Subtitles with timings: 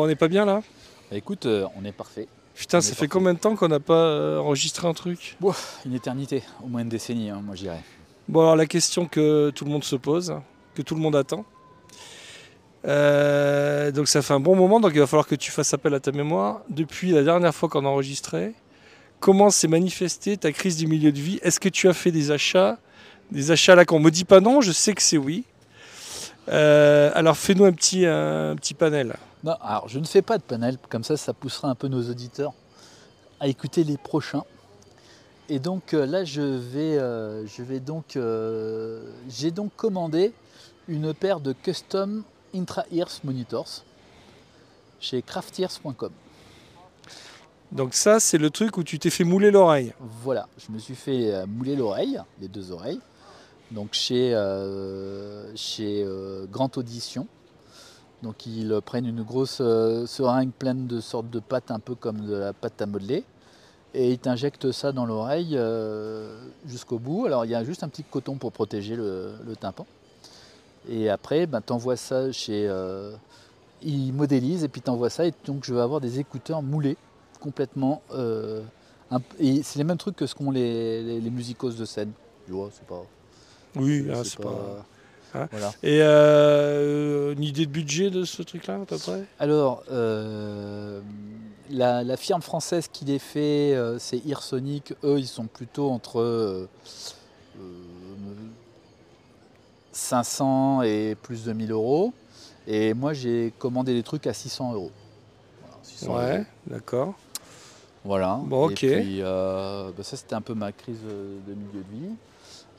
[0.00, 0.62] on n'est pas bien là?
[1.10, 2.28] Bah, écoute, euh, on est parfait.
[2.54, 5.36] Putain, On ça fait combien de temps qu'on n'a pas euh, enregistré un truc?
[5.86, 7.82] Une éternité, au moins une décennie, hein, moi je dirais.
[8.28, 10.34] Bon, alors la question que tout le monde se pose,
[10.74, 11.44] que tout le monde attend.
[12.86, 15.94] Euh, donc ça fait un bon moment, donc il va falloir que tu fasses appel
[15.94, 16.60] à ta mémoire.
[16.68, 18.54] Depuis la dernière fois qu'on a enregistré,
[19.20, 21.40] comment s'est manifestée ta crise du milieu de vie?
[21.42, 22.78] Est-ce que tu as fait des achats?
[23.30, 25.44] Des achats là qu'on me dit pas non, je sais que c'est oui.
[26.48, 29.16] Euh, alors fais-nous un petit, un petit panel.
[29.44, 32.10] Non, alors je ne fais pas de panel, comme ça, ça poussera un peu nos
[32.10, 32.52] auditeurs
[33.40, 34.44] à écouter les prochains.
[35.48, 40.32] Et donc euh, là, je vais, euh, je vais donc, euh, j'ai donc commandé
[40.88, 42.22] une paire de custom
[42.54, 43.84] intra-ears monitors
[45.00, 46.12] chez craftears.com.
[47.72, 49.92] Donc ça, c'est le truc où tu t'es fait mouler l'oreille.
[50.00, 53.00] Voilà, je me suis fait mouler l'oreille, les deux oreilles,
[53.70, 57.26] donc chez, euh, chez euh, Grand Audition.
[58.22, 62.26] Donc ils prennent une grosse euh, seringue pleine de sortes de pâtes, un peu comme
[62.26, 63.24] de la pâte à modeler,
[63.94, 67.26] et ils t'injectent ça dans l'oreille euh, jusqu'au bout.
[67.26, 69.86] Alors il y a juste un petit coton pour protéger le, le tympan.
[70.88, 72.66] Et après, ben, tu envoies ça chez...
[72.68, 73.12] euh,
[73.82, 76.98] ils modélisent et puis tu envoies ça, et donc je vais avoir des écouteurs moulés
[77.40, 78.02] complètement...
[79.38, 81.30] et c'est les mêmes trucs que ce qu'ont les, les,
[81.76, 82.12] de scène.
[82.46, 83.02] Tu vois, c'est pas.
[83.76, 84.86] Oui, c'est- ah, pas...
[85.34, 85.48] hein.
[85.50, 85.72] Voilà.
[85.82, 89.24] Et euh, une idée de budget de ce truc-là, à peu près?
[89.38, 91.00] Alors, euh,
[91.70, 94.94] la, la firme française qui les fait, euh, c'est Earsonic.
[95.04, 96.68] Eux, ils sont plutôt entre euh,
[97.58, 97.60] euh,
[99.92, 102.12] 500 et plus de 1000 euros.
[102.66, 104.90] Et moi, j'ai commandé des trucs à 600 euros.
[105.60, 107.14] Voilà, 600 Ouais, d'accord.
[108.04, 108.40] Voilà.
[108.44, 108.78] Bon, Et ok.
[108.78, 112.14] puis, euh, bah, ça, c'était un peu ma crise de milieu de vie.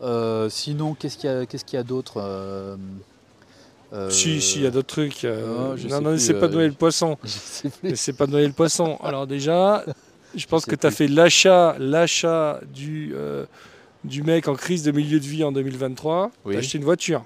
[0.01, 2.75] Euh, sinon, qu'est-ce qu'il y a, qu'est-ce qu'il y a d'autre euh,
[3.93, 5.23] euh, Si, si, il y a d'autres trucs.
[5.25, 7.17] euh, non, non, c'est pas de noyer le poisson.
[7.23, 8.97] C'est pas de noyer le poisson.
[9.03, 9.83] Alors déjà,
[10.35, 13.13] je pense que tu as fait l'achat, l'achat du,
[14.03, 16.31] du mec en crise de milieu de vie en 2023.
[16.45, 16.53] Oui.
[16.53, 17.23] T'as acheté une voiture.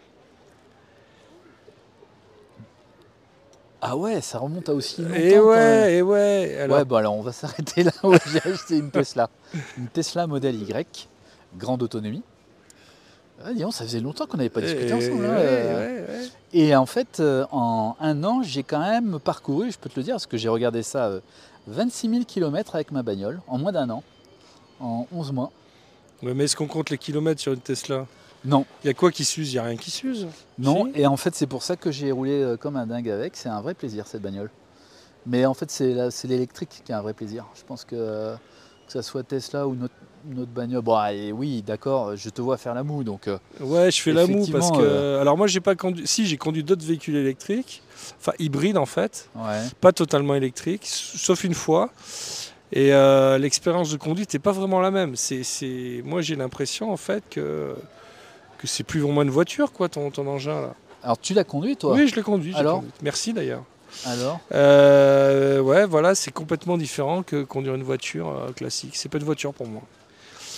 [3.87, 5.15] Ah ouais, ça remonte à aussi longtemps.
[5.15, 5.45] Et même.
[5.45, 6.57] ouais, et ouais.
[6.59, 9.29] Alors, ouais, bah alors on va s'arrêter là où j'ai acheté une Tesla.
[9.77, 11.07] Une Tesla modèle Y,
[11.55, 12.23] grande autonomie.
[13.43, 15.25] Ah, dis donc, ça faisait longtemps qu'on n'avait pas discuté ensemble.
[15.25, 16.27] hein, ouais, ouais, ouais.
[16.53, 20.03] Et en fait, euh, en un an, j'ai quand même parcouru, je peux te le
[20.03, 21.19] dire, parce que j'ai regardé ça, euh,
[21.67, 24.03] 26 000 km avec ma bagnole, en moins d'un an,
[24.79, 25.51] en 11 mois.
[26.23, 28.05] Mais est-ce qu'on compte les kilomètres sur une Tesla?
[28.45, 29.51] Non, Il y a quoi qui s'use?
[29.51, 30.27] Il y a rien qui s'use?
[30.57, 31.01] non, Si.
[31.01, 33.35] et en fait, c'est pour ça que j'ai roulé euh, comme un dingue avec.
[33.35, 34.49] C'est un vrai plaisir, cette bagnole.
[35.25, 35.93] Mais en fait, c'est
[36.27, 37.45] l'électrique qui a un vrai plaisir.
[37.55, 38.35] Je pense que, euh,
[38.85, 39.95] que ça soit Tesla ou notre,
[40.27, 40.81] notre bagnole.
[40.81, 43.27] Bon, et oui, d'accord, je te vois faire la moue, donc.
[43.27, 44.77] euh, Ouais, je fais la moue parce que.
[44.81, 46.07] euh, Alors moi, j'ai pas conduit.
[46.07, 47.81] Si, j'ai conduit d'autres véhicules électriques,
[48.19, 49.29] enfin hybrides en fait.
[49.35, 49.61] ouais.
[49.81, 51.89] pas totalement électrique, s- sauf une fois.
[52.73, 55.15] Et euh, l'expérience de conduite n'est pas vraiment la même.
[55.15, 55.43] C'est,
[56.03, 57.75] Moi, j'ai l'impression en fait que,
[58.57, 60.73] que c'est plus vraiment une voiture, quoi, ton, ton engin là.
[61.03, 61.93] Alors, tu l'as conduit, toi?
[61.93, 62.53] Oui, je l'ai conduit.
[62.55, 62.77] Alors?
[62.77, 62.91] conduit.
[63.03, 63.63] Merci d'ailleurs.
[64.05, 64.39] Alors?
[64.51, 68.95] Euh, ouais, voilà, c'est complètement différent que conduire une voiture euh, classique.
[68.95, 69.83] C'est pas une voiture pour moi.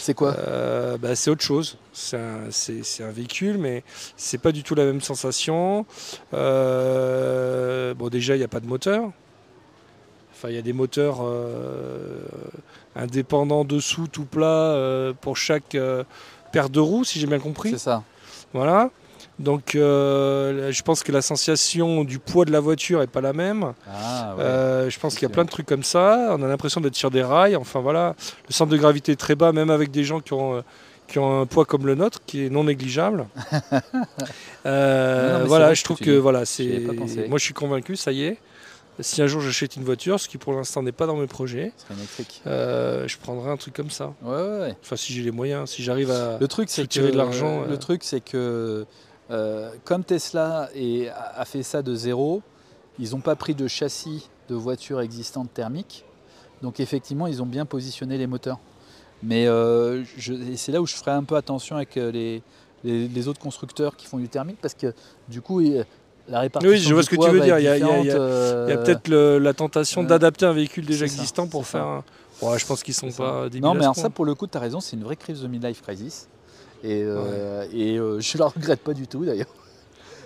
[0.08, 1.78] C'est quoi Euh, bah, c'est autre chose.
[1.92, 3.84] C'est un, véhicule, mais
[4.16, 5.86] c'est pas du tout la même sensation.
[6.34, 9.12] Euh, bon, déjà, il n'y a pas de moteur.
[10.32, 12.22] Enfin, il y a des moteurs euh,
[12.96, 15.76] indépendants dessous, tout plat, pour chaque
[16.54, 17.72] paire de roues, si j'ai bien compris.
[17.72, 18.02] C'est ça.
[18.54, 18.92] Voilà.
[19.40, 23.34] Donc, euh, je pense que la sensation du poids de la voiture est pas la
[23.34, 23.74] même.
[23.88, 24.44] Ah, ouais.
[24.44, 26.36] Euh, je pense qu'il y a plein de trucs comme ça.
[26.38, 27.56] On a l'impression d'être sur des rails.
[27.56, 28.16] Enfin voilà,
[28.48, 30.62] le centre de gravité est très bas, même avec des gens qui ont, euh,
[31.08, 33.28] qui ont un poids comme le nôtre, qui est non négligeable.
[34.66, 36.18] Euh, Non, non, voilà, je que trouve que dis.
[36.18, 36.84] voilà, c'est.
[37.30, 37.96] Moi, je suis convaincu.
[37.96, 38.38] Ça y est.
[39.00, 41.72] Si un jour j'achète une voiture, ce qui pour l'instant n'est pas dans mes projets,
[42.48, 44.14] euh, je prendrai un truc comme ça.
[44.24, 44.76] Ouais, ouais, ouais.
[44.82, 46.38] Enfin, si j'ai les moyens, si j'arrive à.
[46.40, 47.78] Le truc, c'est que soutirer de l'argent, Le euh.
[47.78, 48.86] truc, c'est que
[49.32, 52.42] euh, comme Tesla est- a fait ça de zéro,
[53.00, 56.06] ils n'ont pas pris de châssis de voitures existantes thermiques.
[56.62, 58.60] Donc effectivement, ils ont bien positionné les moteurs.
[59.24, 60.04] Mais euh,
[60.56, 62.42] c'est là où je ferai un peu attention avec euh, les,
[62.84, 64.94] les- les autres constructeurs qui font du thermique, parce que
[65.28, 65.60] du coup,
[66.30, 67.58] la répartition Oui, je vois ce que tu veux dire.
[67.60, 71.86] Il y a- euh, peut-être la tentation d'adapter un véhicule déjà ça, existant pour faire
[71.86, 72.04] un.
[72.42, 73.24] Ouais, je pense qu'ils sont C'est ça.
[73.24, 75.42] pas Non, mais alors ça, pour le coup, tu as raison, c'est une vraie crise
[75.42, 76.28] de midlife crisis.
[76.88, 79.54] Et, euh, et euh, je la regrette pas du tout d'ailleurs.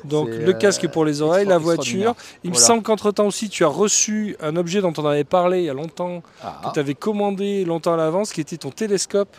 [0.05, 2.15] Donc le euh, casque pour les oreilles, la voiture.
[2.43, 5.65] Il me semble qu'entre-temps aussi, tu as reçu un objet dont on avait parlé il
[5.65, 9.35] y a longtemps, Ah, que tu avais commandé longtemps à l'avance, qui était ton télescope.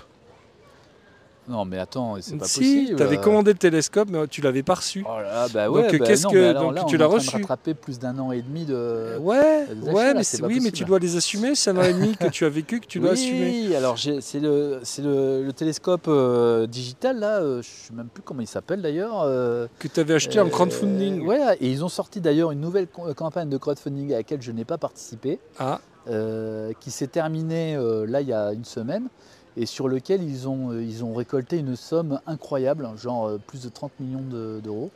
[1.49, 2.97] Non, mais attends, c'est pas si, possible.
[2.97, 5.05] tu avais commandé le télescope, mais tu l'avais pas reçu.
[5.05, 7.27] Oh là bah Donc, ouais, bah qu'est-ce que- alors donc là, tu l'as reçu.
[7.29, 9.17] de rattraper plus d'un an et demi de.
[9.19, 11.55] Ouais, ouais, mais, oui, mais tu dois les assumer.
[11.57, 13.77] C'est un an et demi que tu as vécu, que tu dois oui, assumer.
[13.77, 18.09] alors j'ai- c'est le, c'est le, le télescope euh, digital là, euh, je sais même
[18.09, 19.23] plus comment il s'appelle d'ailleurs.
[19.23, 21.27] euh, Que tu avais acheté en euh, crowdfunding.
[21.27, 22.87] Ouais, et ils ont sorti d'ailleurs une nouvelle
[23.17, 25.41] campagne de crowdfunding à laquelle je n'ai pas participé.
[25.59, 29.09] Ah, euh, qui s'est terminé euh, là il y a une semaine
[29.57, 33.63] et sur lequel ils ont, euh, ils ont récolté une somme incroyable, genre euh, plus
[33.63, 34.91] de 30 millions de- d'euros,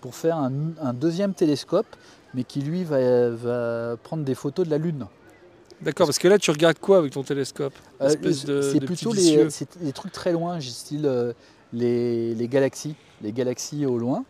[0.00, 1.86] pour faire un, un deuxième télescope,
[2.34, 5.06] mais qui lui va, va prendre des photos de la Lune.
[5.80, 7.74] d'accord, parce que là, tu regardes quoi avec ton télescope?
[8.00, 9.46] Euh, c'est plutôt les,
[9.92, 11.34] trucs très loin, style
[11.72, 14.24] les, les galaxies, les galaxies au loin.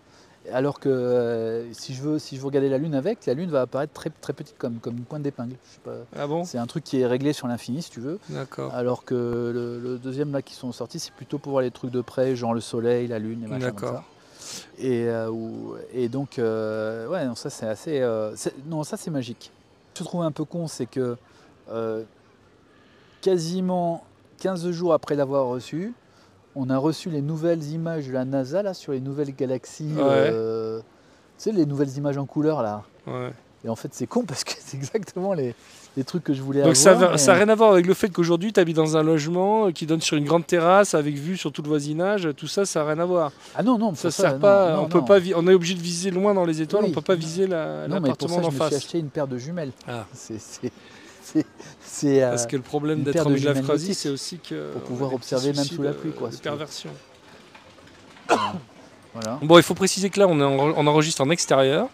[0.51, 3.51] Alors que euh, si, je veux, si je veux regarder la Lune avec, la Lune
[3.51, 5.55] va apparaître très, très petite comme, comme une pointe d'épingle.
[5.65, 6.05] Je sais pas.
[6.19, 6.45] Ah bon?
[6.45, 8.19] C'est un truc qui est réglé sur l'infini si tu veux.
[8.29, 8.75] D'accord.
[8.75, 11.93] Alors que le, le deuxième là qui sont sortis, c'est plutôt pour voir les trucs
[11.93, 14.05] de près, genre le soleil, la lune et machin D'accord.
[14.41, 14.65] ça.
[14.79, 15.31] Et, euh,
[15.93, 18.01] et donc, euh, ouais, non, ça c'est assez.
[18.67, 19.53] non, ça c'est magique.
[19.95, 21.17] Ce que je trouve un peu con, c'est que
[23.21, 24.05] quasiment
[24.41, 25.95] 15 jours après l'avoir reçu,
[26.55, 29.93] on a reçu les nouvelles images de la NASA là sur les nouvelles galaxies.
[29.97, 30.03] Ouais.
[30.03, 30.85] euh, tu
[31.39, 32.83] sais, les nouvelles images en couleur là.
[33.07, 33.31] Ouais.
[33.65, 35.55] Et en fait, c'est con parce que c'est exactement les,
[35.97, 37.07] les trucs que je voulais Donc ça avoir.
[37.11, 39.03] n'a mais- ça a rien à voir avec le fait qu'aujourd'hui tu habites dans un
[39.03, 42.47] logement euh, qui donne sur une grande terrasse avec vue sur tout le voisinage, tout
[42.49, 43.33] ça ça n'a rien à voir.
[43.55, 45.05] Ah non, non, Ça sert non, pas, non, on peut non.
[45.05, 46.91] pas on est obligé de viser loin dans les étoiles, Oui.
[46.91, 48.75] on peut pas viser la- Non, mais pour l'appartement ça, je d'en me suis face.
[48.75, 49.73] acheté une paire de jumelles.
[49.89, 50.07] Ah.
[50.13, 50.39] C'est,
[51.85, 55.13] c'est, euh, Parce que le problème d'être en nautiques c'est aussi que pour pouvoir a
[55.13, 56.91] des observer même sous la pluie, quoi, de perversion.
[59.15, 59.39] voilà.
[59.43, 61.89] Bon, il faut préciser que là, on, est en- on enregistre en extérieur.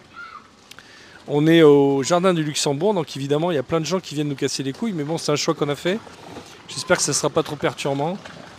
[1.27, 4.15] On est au jardin du Luxembourg, donc évidemment, il y a plein de gens qui
[4.15, 5.99] viennent nous casser les couilles, mais bon, c'est un choix qu'on a fait.
[6.69, 8.17] J'espère que ça ne sera pas trop perturbant.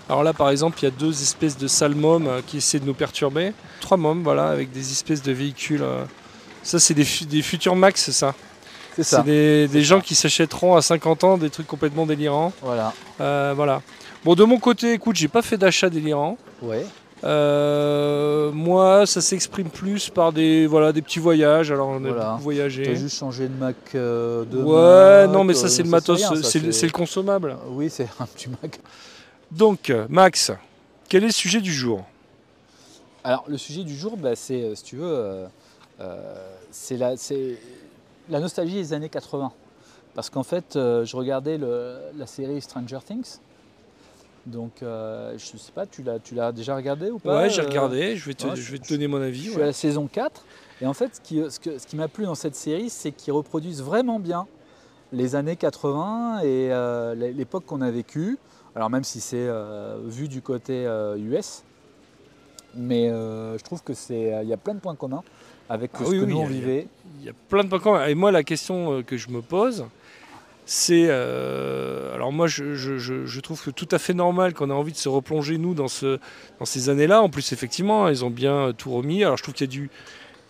[0.07, 2.80] Alors là, par exemple, il y a deux espèces de sales mômes euh, qui essaient
[2.80, 3.54] de nous perturber.
[3.80, 5.81] Trois mômes, voilà, avec des espèces de véhicules.
[5.83, 6.04] euh.
[6.63, 8.33] Ça, c'est des, des futurs Max, ça?
[9.04, 9.18] C'est ça.
[9.18, 12.51] C'est des, des gens qui s'achèteront à 50 ans des trucs complètement délirants.
[12.62, 12.94] Voilà.
[13.22, 13.81] Euh, voilà.
[14.25, 16.38] Bon, de mon côté, écoute, j'ai pas fait d'achat délirant.
[16.62, 16.86] Ouais.
[17.24, 21.72] Euh, moi, ça s'exprime plus par des, voilà, des petits voyages.
[21.72, 22.31] Alors, on a Voilà.
[22.31, 22.84] beaucoup voyagé.
[22.84, 26.22] T'as juste changé de Mac euh, de Ouais, Mac, non, mais ça, c'est le matos,
[26.44, 27.57] c'est le, consommable.
[27.69, 28.80] Oui, c'est un petit Mac.
[29.51, 30.51] Donc, Max,
[31.07, 32.06] quel est le sujet du jour?
[33.24, 35.48] Alors, le sujet du jour, bah, c'est, si tu veux,
[36.01, 36.24] euh,
[36.72, 37.57] c'est, la, c'est
[38.29, 39.51] la nostalgie des années 80.
[40.15, 43.37] Parce qu'en fait, euh, je regardais le- la série Stranger Things.
[44.45, 47.62] Donc, euh, je sais pas, tu l'as, tu l'as déjà regardé ou pas Ouais, j'ai
[47.62, 49.43] euh, regardé, je vais te, ouais, je je- vais te donner mon avis.
[49.43, 49.63] Je suis ouais.
[49.63, 50.45] à la saison 4.
[50.81, 53.12] Et en fait, ce qui, ce que- ce qui m'a plu dans cette série, c'est
[53.12, 54.48] qu'ils reproduisent vraiment bien
[55.12, 58.38] les années 80 et euh, l'é- l'époque qu'on a vécue.
[58.75, 59.50] Alors même si c'est
[60.05, 60.83] vu du côté
[61.17, 61.63] US,
[62.75, 65.24] mais je trouve que c'est, il y a plein de points communs
[65.69, 66.88] avec Ah ce oui, que oui, nous il y on vivait.
[67.19, 68.07] Il y a plein de points.
[68.07, 69.85] Et moi, la question euh, que je me pose,
[70.65, 71.07] c'est.
[71.09, 74.73] euh, alors, moi, je, je- je- je trouve que tout à fait normal qu'on ait
[74.73, 76.19] envie de se replonger, nous, dans, ce,
[76.59, 77.21] dans ces années-là.
[77.21, 79.23] En plus, effectivement, ils ont bien euh, tout remis.
[79.23, 79.89] Alors, je trouve qu'il y a du.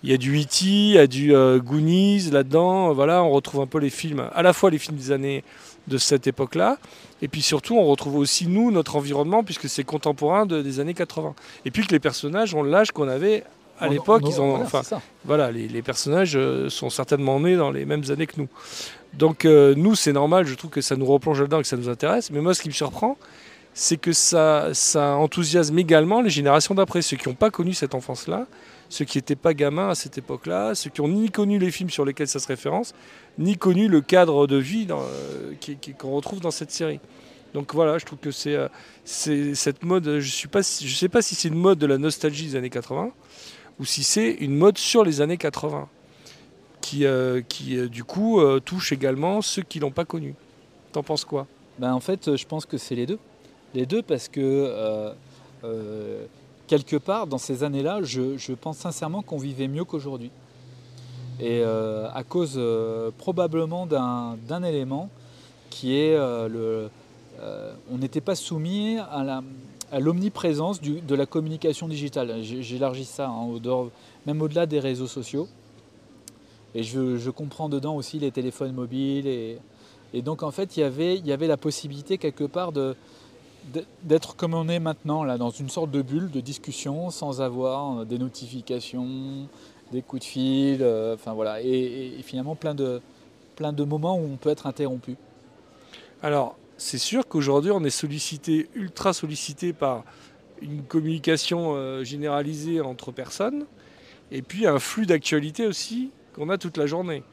[0.01, 2.93] Il y a du E.T., il y a du euh, Goonies là-dedans.
[2.93, 5.43] Voilà, on retrouve un peu les films, à la fois les films des années
[5.89, 6.77] de cette époque-là,
[7.21, 10.93] et puis surtout, on retrouve aussi, nous, notre environnement, puisque c'est contemporain de- des années
[10.93, 11.33] 80.
[11.65, 13.43] Et puis que les personnages ont l'âge qu'on avait
[13.79, 14.23] à l'époque.
[14.25, 14.81] Ils ont, enfin,
[15.25, 18.49] voilà, les, les personnages euh, sont certainement nés dans les mêmes années que nous.
[19.13, 21.77] Donc euh, nous, c'est normal, je trouve que ça nous replonge là-dedans et que ça
[21.77, 22.31] nous intéresse.
[22.31, 23.17] Mais moi, ce qui me surprend,
[23.73, 27.95] c'est que ça, ça enthousiasme également les générations d'après, ceux qui n'ont pas connu cette
[27.95, 28.47] enfance-là,
[28.89, 31.89] ceux qui n'étaient pas gamins à cette époque-là, ceux qui n'ont ni connu les films
[31.89, 32.93] sur lesquels ça se référence,
[33.37, 35.53] ni connu le cadre de vie euh,
[35.97, 36.99] qu'on retrouve dans cette série.
[37.53, 38.67] Donc voilà, je trouve que c'est, euh,
[39.05, 42.69] cette mode, je je sais pas si c'est une mode de la nostalgie des années
[42.69, 43.11] 80
[43.79, 45.87] ou si c'est une mode sur les années 80
[46.81, 50.35] qui, euh, qui euh, du coup, euh, touche également ceux qui l'ont pas connu.
[50.91, 51.45] T'en penses quoi?
[51.77, 53.19] Ben, en fait, je pense que c'est les deux.
[53.73, 55.13] Les deux parce que
[56.67, 60.31] quelque part, dans ces années-là, je, je pense sincèrement qu'on vivait mieux qu'aujourd'hui.
[61.39, 62.59] Et à cause
[63.17, 65.09] probablement d'un élément
[65.69, 66.89] qui est le...
[67.91, 69.43] on n'était pas soumis à la-
[69.91, 72.41] à l'omniprésence de la communication digitale.
[72.41, 73.47] J'élargis ça, hein,
[74.25, 75.47] même au-delà des réseaux sociaux.
[76.75, 79.27] Et je, comprends dedans aussi les téléphones mobiles.
[79.27, 82.71] Et, donc en fait, il y avait, la possibilité quelque part
[84.03, 88.05] d'être comme on est maintenant, là, dans une sorte de bulle de discussion, sans avoir
[88.05, 89.47] des notifications,
[89.91, 93.01] des coups de fil, euh, enfin voilà, et finalement plein de,
[93.59, 95.17] plein de moments où on peut être interrompu.
[96.21, 100.05] Alors, c'est sûr qu'aujourd'hui, on est sollicité, ultra sollicité par
[100.61, 103.65] une communication euh, généralisée entre personnes,
[104.31, 107.23] et puis un flux d'actualité aussi qu'on a toute la journée.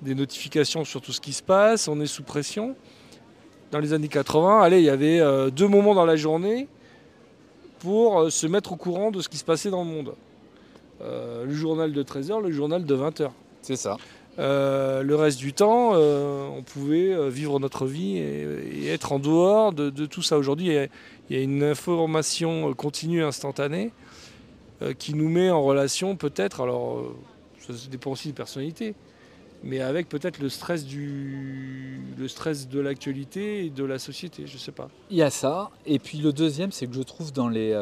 [0.00, 2.76] Des notifications sur tout ce qui se passe, on est sous pression.
[3.70, 6.66] Dans les années 80, allez, il y avait euh, deux moments dans la journée
[7.80, 10.14] pour euh, se mettre au courant de ce qui se passait dans le monde.
[11.00, 13.28] Le journal de 13h, le journal de 20h.
[13.60, 13.98] C'est ça.
[14.38, 19.18] Euh, le reste du temps, euh, on pouvait euh, vivre notre vie et, être en
[19.18, 20.36] dehors de, tout ça.
[20.36, 23.92] Aujourd'hui, il y a- une information continue, instantanée,
[24.98, 27.14] qui nous met en relation peut-être, alors
[27.58, 28.94] ça dépend aussi des personnalités,
[29.62, 34.58] mais avec peut-être le stress du, le stress de l'actualité et de la société, je
[34.58, 34.90] sais pas.
[35.10, 35.70] Il y a ça.
[35.86, 37.72] Et puis le deuxième, c'est que je trouve dans les,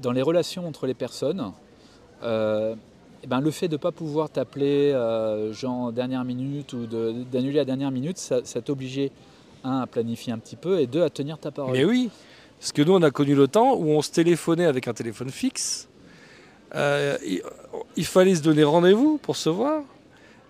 [0.00, 1.52] dans les relations entre les personnes,
[3.24, 7.58] eh ben, le fait de ne pas pouvoir t'appeler euh, genre dernière minute ou d'annuler
[7.58, 9.10] à dernière minute, ça, t'obligeait,
[9.64, 11.72] un, à planifier un petit peu et deux, à tenir ta parole.
[11.72, 12.10] Mais oui,
[12.60, 15.30] parce que nous, on a connu le temps où on se téléphonait avec un téléphone
[15.30, 15.88] fixe.
[16.74, 17.16] Euh,
[17.96, 19.82] il, fallait se donner rendez-vous pour se voir.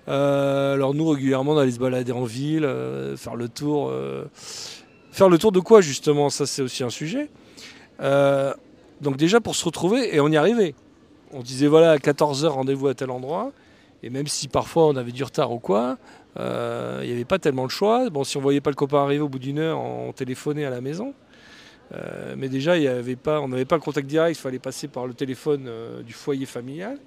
[0.08, 2.68] Euh, alors nous, régulièrement, on allait se balader en ville,
[3.16, 3.92] faire le tour.
[5.10, 6.28] faire le tour de quoi, justement?
[6.28, 7.30] Ça, c'est aussi un sujet.
[9.00, 10.74] Donc déjà, pour se retrouver, et on y arrivait.
[11.32, 13.52] On disait, voilà, à 14h, rendez-vous à tel endroit.
[14.02, 15.98] Et même si parfois on avait du retard ou quoi,
[16.38, 18.10] euh, il n'y avait pas tellement le choix.
[18.10, 20.70] Bon, si on voyait pas le copain arriver au bout d'une heure, on téléphonait à
[20.70, 21.14] la maison.
[21.94, 24.88] Euh, mais déjà, y avait pas, on n'avait pas le contact direct, il fallait passer
[24.88, 26.98] par le téléphone euh, du foyer familial.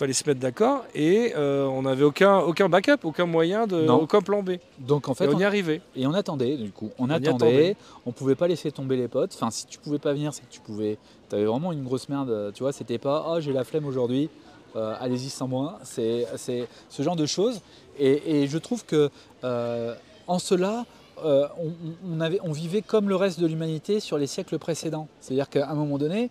[0.00, 0.84] Il fallait se mettre d'accord.
[0.94, 4.00] Et euh, on n'avait aucun, aucun backup, aucun moyen, de, Non.
[4.00, 4.52] aucun plan B.
[4.78, 5.82] Donc en fait, et on y arrivait.
[5.94, 6.88] Et on attendait, du coup.
[6.98, 7.76] On, attendait, attendait.
[8.06, 9.32] on pouvait pas laisser tomber les potes.
[9.34, 10.96] Enfin, si tu pouvais pas venir, c'est que tu pouvais.
[11.28, 12.72] Tu avais vraiment une grosse merde, tu vois.
[12.72, 14.30] C'était pas, ah, j'ai la flemme aujourd'hui,
[14.74, 15.78] euh, allez-y sans moi.
[15.82, 17.60] C'est c'est ce genre de choses.
[17.98, 19.10] Et, et je trouve que,
[19.44, 19.94] euh,
[20.26, 20.86] en cela,
[21.22, 21.72] euh, on,
[22.10, 25.08] on avait, on vivait comme le reste de l'humanité sur les siècles précédents.
[25.20, 26.30] C'est-à-dire qu'à un moment donné,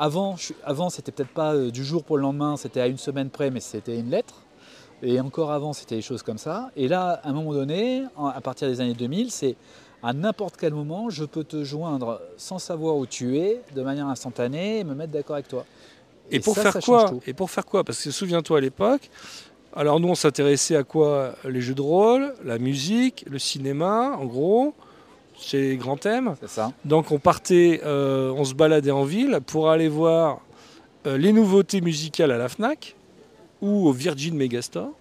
[0.00, 2.98] avant, je- avant c'était peut-être pas euh, du jour pour le lendemain, c'était à une
[2.98, 4.42] semaine près, mais c'était une lettre.
[5.02, 6.70] Et encore avant, c'était des choses comme ça.
[6.76, 9.56] Et là, à un moment donné, à partir des années 2000, c'est
[10.02, 14.08] à n'importe quel moment, je peux te joindre sans savoir où tu es, de manière
[14.08, 15.64] instantanée, et me mettre d'accord avec toi.
[16.30, 17.18] Et, pour ça, faire ça change quoi.
[17.26, 17.82] Et pour faire quoi?
[17.84, 19.10] Parce que souviens-toi à l'époque,
[19.74, 21.34] alors nous on s'intéressait à quoi?
[21.44, 24.74] Les jeux de rôle, la musique, le cinéma, en gros,
[25.76, 26.34] grands thèmes.
[26.40, 26.72] C'est ça.
[26.84, 30.40] Donc on partait, euh, on se baladait en ville pour aller voir
[31.06, 32.96] euh, les nouveautés musicales à la FNAC
[33.60, 34.92] ou au Virgin Megastore.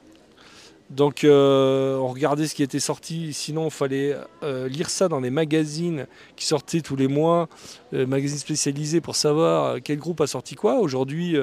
[0.90, 5.30] Donc euh, on regardait ce qui était sorti, sinon il fallait lire ça dans les
[5.30, 7.48] magazines qui sortaient tous les mois,
[7.92, 10.80] magazines spécialisés pour savoir quel groupe a sorti quoi.
[10.80, 11.38] Aujourd'hui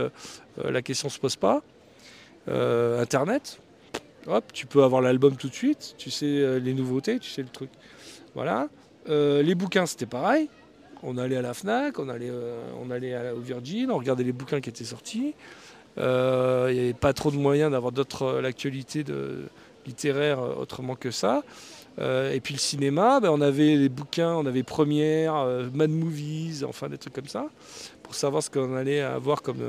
[0.57, 1.63] la question ne se pose pas.
[2.49, 3.61] Internet,
[4.27, 7.49] hop, tu peux avoir l'album tout de suite, tu sais les nouveautés, tu sais le
[7.49, 7.71] truc.
[8.35, 8.69] Voilà.
[9.09, 10.49] Euh, les bouquins, c'était pareil.
[11.03, 14.71] On allait à la FNAC, on allait, euh, au Virgin, on regardait les bouquins qui
[14.71, 15.35] étaient sortis.
[15.99, 19.05] Euh, Il n'y avait pas trop de moyens d'avoir d'autres l'actualité
[19.87, 21.43] littéraire autrement que ça.
[21.99, 26.89] Et puis le cinéma, ben, on avait les bouquins, on avait Première, Mad Movies, enfin
[26.89, 27.47] des trucs comme ça,
[28.03, 29.63] pour savoir ce qu'on allait avoir comme...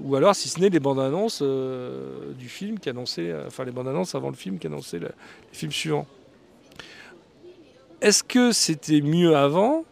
[0.00, 3.70] ou alors, si ce n'est les bandes annonces euh, du film qui annonçait, enfin les
[3.72, 6.06] bandes annonces avant le film qui annonçaient le- les films suivants.
[8.02, 9.84] Est-ce que c'était mieux avant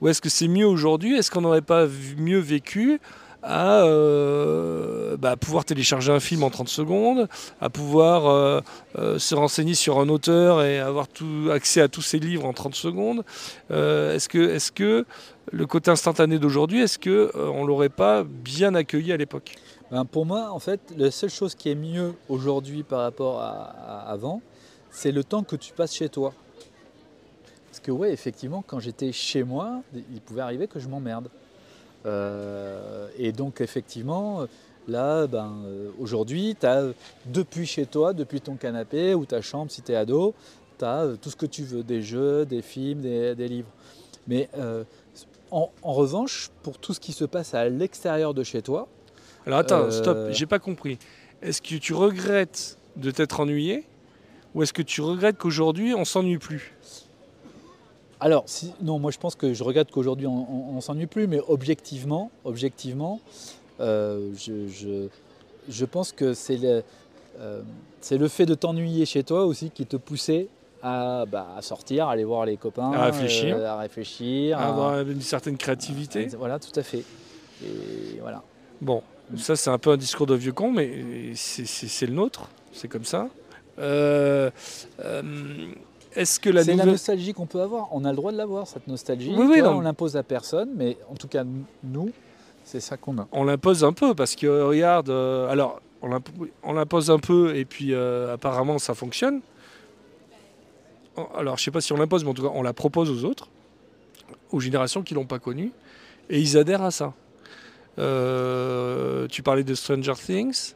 [0.00, 1.16] ou est-ce que c'est mieux aujourd'hui?
[1.16, 3.00] Est-ce qu'on n'aurait pas mieux vécu
[3.42, 7.28] à euh, bah, pouvoir télécharger un film en 30 secondes,
[7.60, 8.60] à pouvoir euh,
[8.98, 11.08] euh, se renseigner sur un auteur et avoir
[11.50, 13.24] accès à tous ses livres en 30 secondes?
[13.70, 15.04] Est-ce que,
[15.50, 19.56] le côté instantané d'aujourd'hui, est-ce qu'on ne l'aurait pas bien accueilli à l'époque?
[19.90, 24.04] Ben, pour moi, en fait, la seule chose qui est mieux aujourd'hui par rapport à
[24.08, 24.40] avant,
[24.92, 26.32] c'est le temps que tu passes chez toi.
[27.76, 31.28] Parce que ouais, effectivement, quand j'étais chez moi, il pouvait arriver que je m'emmerde.
[32.06, 34.46] Euh, et donc effectivement,
[34.88, 35.52] Là, ben,
[35.98, 36.92] aujourd'hui, tu as
[37.26, 40.32] depuis chez toi, depuis ton canapé ou ta chambre si tu es ado,
[40.78, 43.68] tu as tout ce que tu veux, des jeux, des films, des, des livres.
[44.28, 44.84] Mais euh,
[45.50, 48.86] en, en revanche, pour tout ce qui se passe à l'extérieur de chez toi,
[49.44, 50.98] Alors attends, Euh, stop, j'ai pas compris.
[51.42, 53.84] Est-ce que tu regrettes de t'être ennuyé
[54.54, 56.75] ou est-ce que tu regrettes qu'aujourd'hui on s'ennuie plus?
[58.20, 61.40] Alors, si, non, moi je pense que je regrette qu'aujourd'hui on, on s'ennuie plus, mais
[61.48, 63.20] objectivement, objectivement,
[63.80, 65.08] euh, je, je-
[65.68, 66.82] je pense que c'est le,
[67.40, 67.60] euh,
[68.00, 70.48] c'est le fait de t'ennuyer chez toi aussi qui te poussait
[70.82, 73.56] à, bah, à sortir, à aller voir les copains, À réfléchir.
[73.58, 77.02] euh, à réfléchir, à- Avoir une certaine créativité à- voilà, tout à fait.
[77.64, 78.42] Et voilà.
[78.80, 79.02] Bon,
[79.36, 83.04] ça c'est un peu un discours de vieux con, mais c'est le nôtre, c'est comme
[83.04, 83.28] ça.
[86.16, 87.88] Est-ce que la C'est la nostalgie qu'on peut avoir.
[87.92, 89.34] On a le droit de l'avoir cette nostalgie.
[89.36, 89.76] Oui, oui, Toi, non.
[89.78, 91.44] on l'impose à personne, mais en tout cas
[91.84, 92.10] nous,
[92.64, 93.28] c'est ça qu'on a.
[93.32, 96.28] on l'impose un peu parce que regarde, euh, alors on l'imp-
[96.62, 99.40] on l'impose un peu et puis euh, apparemment ça fonctionne.
[101.36, 103.24] Alors je sais pas si on l'impose, mais en tout cas on la propose aux
[103.28, 103.48] autres,
[104.50, 105.72] aux générations qui l'ont pas connue,
[106.28, 107.14] et ils adhèrent à ça.
[107.98, 110.74] Euh, tu parlais de Stranger Things.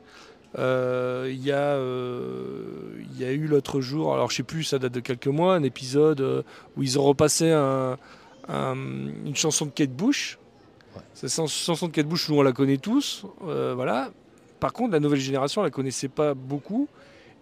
[0.58, 2.64] Euh, Il y, a, euh,
[3.18, 5.62] y a eu l'autre jour, alors je sais plus, ça date de quelques mois, un
[5.62, 6.42] épisode euh,
[6.76, 7.96] où ils ont repassé un-
[8.48, 8.74] un-
[9.26, 10.38] une chanson de Kate Bush.
[11.14, 13.24] Cette chan- chanson de Kate Bush, nous on la connaît tous.
[13.40, 14.10] voilà.
[14.58, 16.88] Par contre, la nouvelle génération, elle la connaissait pas beaucoup.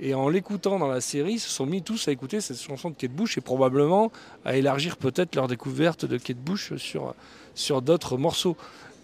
[0.00, 2.90] Et en l'écoutant dans la série, ils se sont mis tous à écouter cette chanson
[2.90, 4.12] de Kate Bush et probablement
[4.44, 7.14] à élargir peut-être leur découverte de Kate Bush sur,
[7.56, 8.56] sur d'autres morceaux.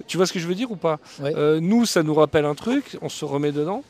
[0.06, 1.00] Tu vois ce que je veux dire ou pas?
[1.20, 1.32] Ouais.
[1.60, 3.82] Nous, ça nous rappelle un truc, on se remet dedans.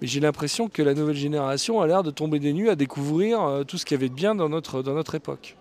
[0.00, 3.42] Mais j'ai l'impression que la nouvelle génération a l'air de tomber des nues à découvrir
[3.42, 5.56] euh, tout ce qu'il y avait de bien dans notre, dans notre époque.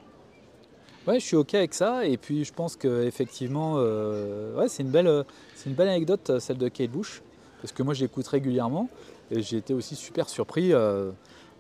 [1.08, 2.06] Ouais, je suis ok avec ça.
[2.06, 6.30] Et puis je pense que effectivement, euh, ouais, c'est une belle, c'est une belle anecdote
[6.30, 7.22] euh, celle de Kate Bush,
[7.62, 8.90] parce que moi je l'écoute régulièrement
[9.32, 11.12] et j'ai été aussi super surpris euh,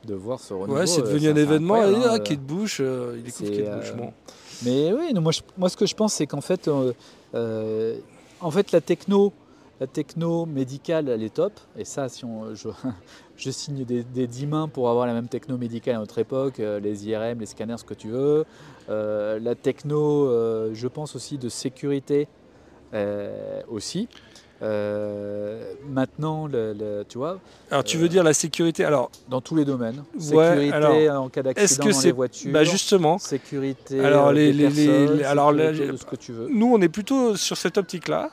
[0.05, 0.79] de voir ce renouveau.
[0.79, 1.75] Ouais, c'est devenu un événement.
[1.77, 3.93] et, ah, hein, Kate Bush, il écoute Kate Bush.
[3.93, 4.13] Bon.
[4.63, 6.69] Mais oui, non, moi, je- moi ce que je pense c'est qu'en fait,
[8.42, 9.33] en fait la techno,
[9.79, 11.53] la techno médicale elle est top.
[11.77, 12.70] Et ça, si on, je,
[13.37, 16.59] je signe des, des 10 mains pour avoir la même techno médicale à notre époque,
[16.59, 18.46] euh, les IRM, les scanners, ce que tu veux.
[18.89, 22.27] Euh, la techno, euh, je pense aussi de sécurité
[22.94, 24.07] euh, aussi.
[24.61, 27.39] Euh, maintenant, le- le- tu vois,
[27.72, 30.20] Alors, tu veux dire la sécurité Alors, dans tous les domaines, Ouais,
[30.57, 30.74] sécurité
[31.07, 34.70] alors, en cas d'accident que dans les voitures, bah justement, sécurité Alors, les- des les-
[34.70, 36.50] les- personnes, les- alors, là, sécurité j'ai- de ce que tu veux.
[36.51, 38.31] nous, on est plutôt sur cette optique-là.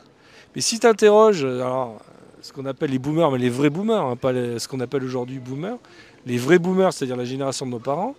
[0.56, 1.98] Mais si tu interroges, alors,
[2.40, 5.38] ce qu'on appelle les boomers, mais les vrais boomers, hein, pas ce qu'on appelle aujourd'hui
[5.38, 5.76] boomers,
[6.24, 8.14] les vrais boomers, c'est-à-dire la génération de nos parents,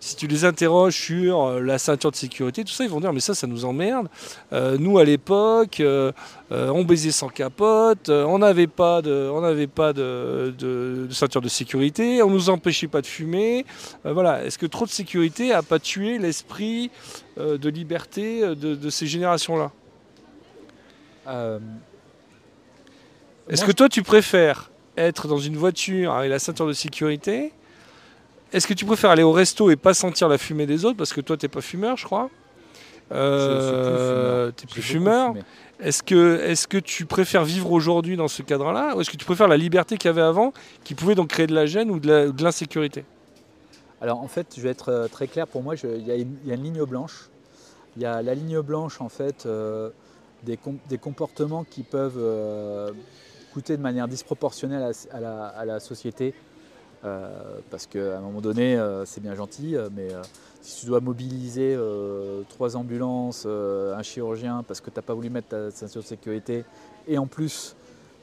[0.00, 3.12] si tu les interroges sur euh, la ceinture de sécurité, tout ça, ils vont dire
[3.12, 4.08] mais ça, ça nous emmerde.
[4.52, 6.10] Euh, nous, à l'époque, euh,
[6.50, 11.48] euh, on baisait sans capote, euh, on n'avait pas, de, on pas de, ceinture de
[11.48, 13.64] sécurité, on nous empêchait pas de fumer.
[14.04, 14.44] Euh, voilà.
[14.44, 16.90] Est-ce que trop de sécurité a pas tué l'esprit
[17.38, 19.70] euh, de liberté euh, de, ces générations-là?
[19.70, 19.85] Euh,
[21.26, 21.60] Est-ce
[23.62, 27.52] moi, que toi, tu préfères être dans une voiture avec la ceinture de sécurité?
[28.52, 30.96] Est-ce que tu préfères aller au resto et pas sentir la fumée des autres?
[30.96, 32.30] Parce que toi, t'es pas fumeur, je crois.
[33.12, 35.32] Euh, T'es plus fumeur.
[35.32, 35.42] fumé.
[35.78, 38.96] Est-ce que, est que tu préfères vivre aujourd'hui dans ce cadre-là?
[38.96, 40.52] Ou est-ce que tu préfères la liberté qu'il y avait avant,
[40.84, 43.04] qui pouvait donc créer de la gêne ou de l'insécurité?
[44.00, 45.46] Alors en fait, je vais être euh, très clair.
[45.46, 47.28] Pour moi, il y, a une il y a une ligne blanche.
[47.96, 49.90] Il y a la ligne blanche en fait euh,
[50.46, 52.92] des, com- des comportements qui peuvent euh,
[53.52, 56.32] coûter de manière disproportionnelle à, la- société.
[57.04, 60.08] Euh, parce qu'à un moment donné, euh, c'est bien gentil, mais
[60.62, 61.76] si tu dois mobiliser
[62.48, 66.64] trois ambulances, un chirurgien, parce que tu n'as pas voulu mettre ta ceinture de sécurité,
[67.06, 67.76] et en plus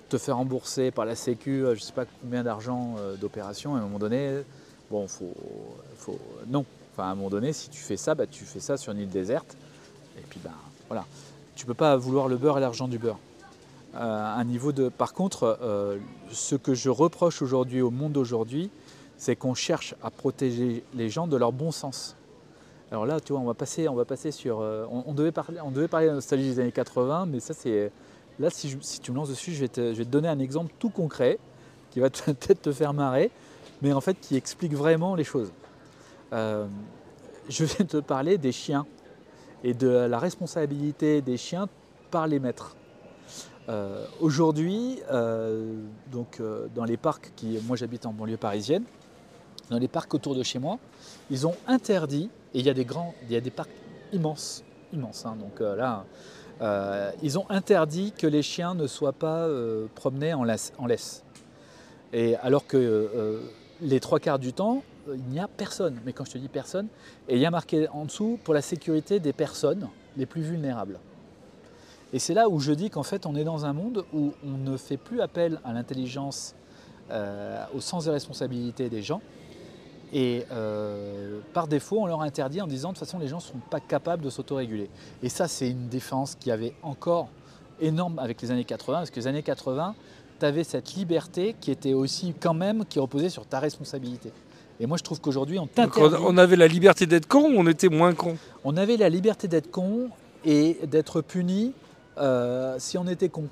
[0.09, 3.81] te faire rembourser par la Sécu, je ne sais pas combien d'argent d'opération, à un
[3.81, 4.43] moment donné,
[4.91, 5.33] bon, faut,
[5.97, 6.65] faut, non.
[6.91, 8.99] Enfin, à un moment donné, si tu fais ça, bah, tu fais ça sur une
[8.99, 9.57] île déserte,
[10.17, 10.51] et puis ben
[10.87, 11.05] voilà.
[11.55, 13.19] Tu peux pas vouloir le beurre et l'argent du beurre.
[13.95, 14.89] Euh, un niveau de.
[14.89, 15.97] Par contre, euh,
[16.31, 18.71] ce que je reproche aujourd'hui au monde d'aujourd'hui,
[19.17, 22.15] c'est qu'on cherche à protéger les gens de leur bon sens.
[22.91, 24.61] Alors là, tu vois, on va passer, on va passer sur.
[24.61, 27.53] euh, on, devait parler, on devait parler de la nostalgie des années 80, mais ça
[27.53, 27.91] c'est.
[28.39, 30.73] Là, si, tu me lances dessus, je vais, te, je vais te donner un exemple
[30.79, 31.37] tout concret
[31.91, 33.29] qui va peut-être te faire marrer,
[33.83, 35.51] mais en fait qui explique vraiment les choses.
[36.31, 38.87] Je vais te parler des chiens
[39.63, 41.67] et de la responsabilité des chiens
[42.11, 42.75] par les maîtres.
[43.69, 45.75] Euh, Aujourd'hui, euh,
[46.39, 48.83] euh, dans les parcs, qui, moi j'habite en banlieue parisienne,
[49.69, 50.77] dans les parcs autour de chez moi,
[51.31, 53.71] ils ont interdit, et il y a des grands, il y a des parcs
[54.11, 55.25] immenses, immenses.
[55.25, 56.05] hein, donc là,
[57.21, 59.47] ils ont interdit que les chiens ne soient pas
[59.95, 61.23] promenés en laisse, en laisse.
[62.11, 63.41] Et alors que
[63.81, 65.99] les trois quarts du temps, il n'y a personne.
[66.05, 66.87] Mais quand je te dis personne,
[67.27, 69.87] et il y a marqué en dessous pour la sécurité des personnes
[70.17, 70.99] les plus vulnérables.
[72.13, 74.57] Et c'est là où je dis qu'en fait, on est dans un monde où on
[74.57, 76.53] ne fait plus appel à l'intelligence,
[77.09, 79.21] euh, au sens de responsabilité des gens.
[80.13, 83.41] Et euh, par défaut, on leur interdit en disant de toute façon, les gens ne
[83.41, 84.91] sont pas capables de s'autoréguler.
[85.23, 87.29] Et ça, c'est une défense qui avait encore
[87.81, 89.95] énorme avec les années 80, parce que les années 80,
[90.39, 94.31] tu avais cette liberté qui était aussi quand même, qui reposait sur ta responsabilité.
[94.83, 96.15] Et moi, je trouve qu'aujourd'hui, on t'interdit.
[96.27, 99.47] on, avait la liberté d'être con ou on était moins con On avait la liberté
[99.47, 100.09] d'être con
[100.43, 101.71] et d'être puni
[102.17, 103.45] euh, si on était con.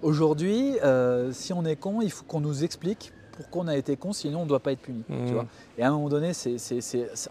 [0.00, 3.96] Aujourd'hui, euh, si on est con, il faut qu'on nous explique pourquoi on a été
[3.98, 5.02] con, sinon on ne doit pas être puni.
[5.10, 5.26] Mmh.
[5.26, 5.44] Tu vois
[5.76, 6.32] et à un moment donné,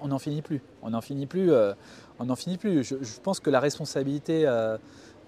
[0.01, 0.61] on n'en finit plus.
[0.83, 1.51] On n'en finit plus.
[1.51, 1.73] euh,
[2.19, 2.83] on n'en finit plus.
[2.83, 4.77] Je, je pense que la responsabilité euh,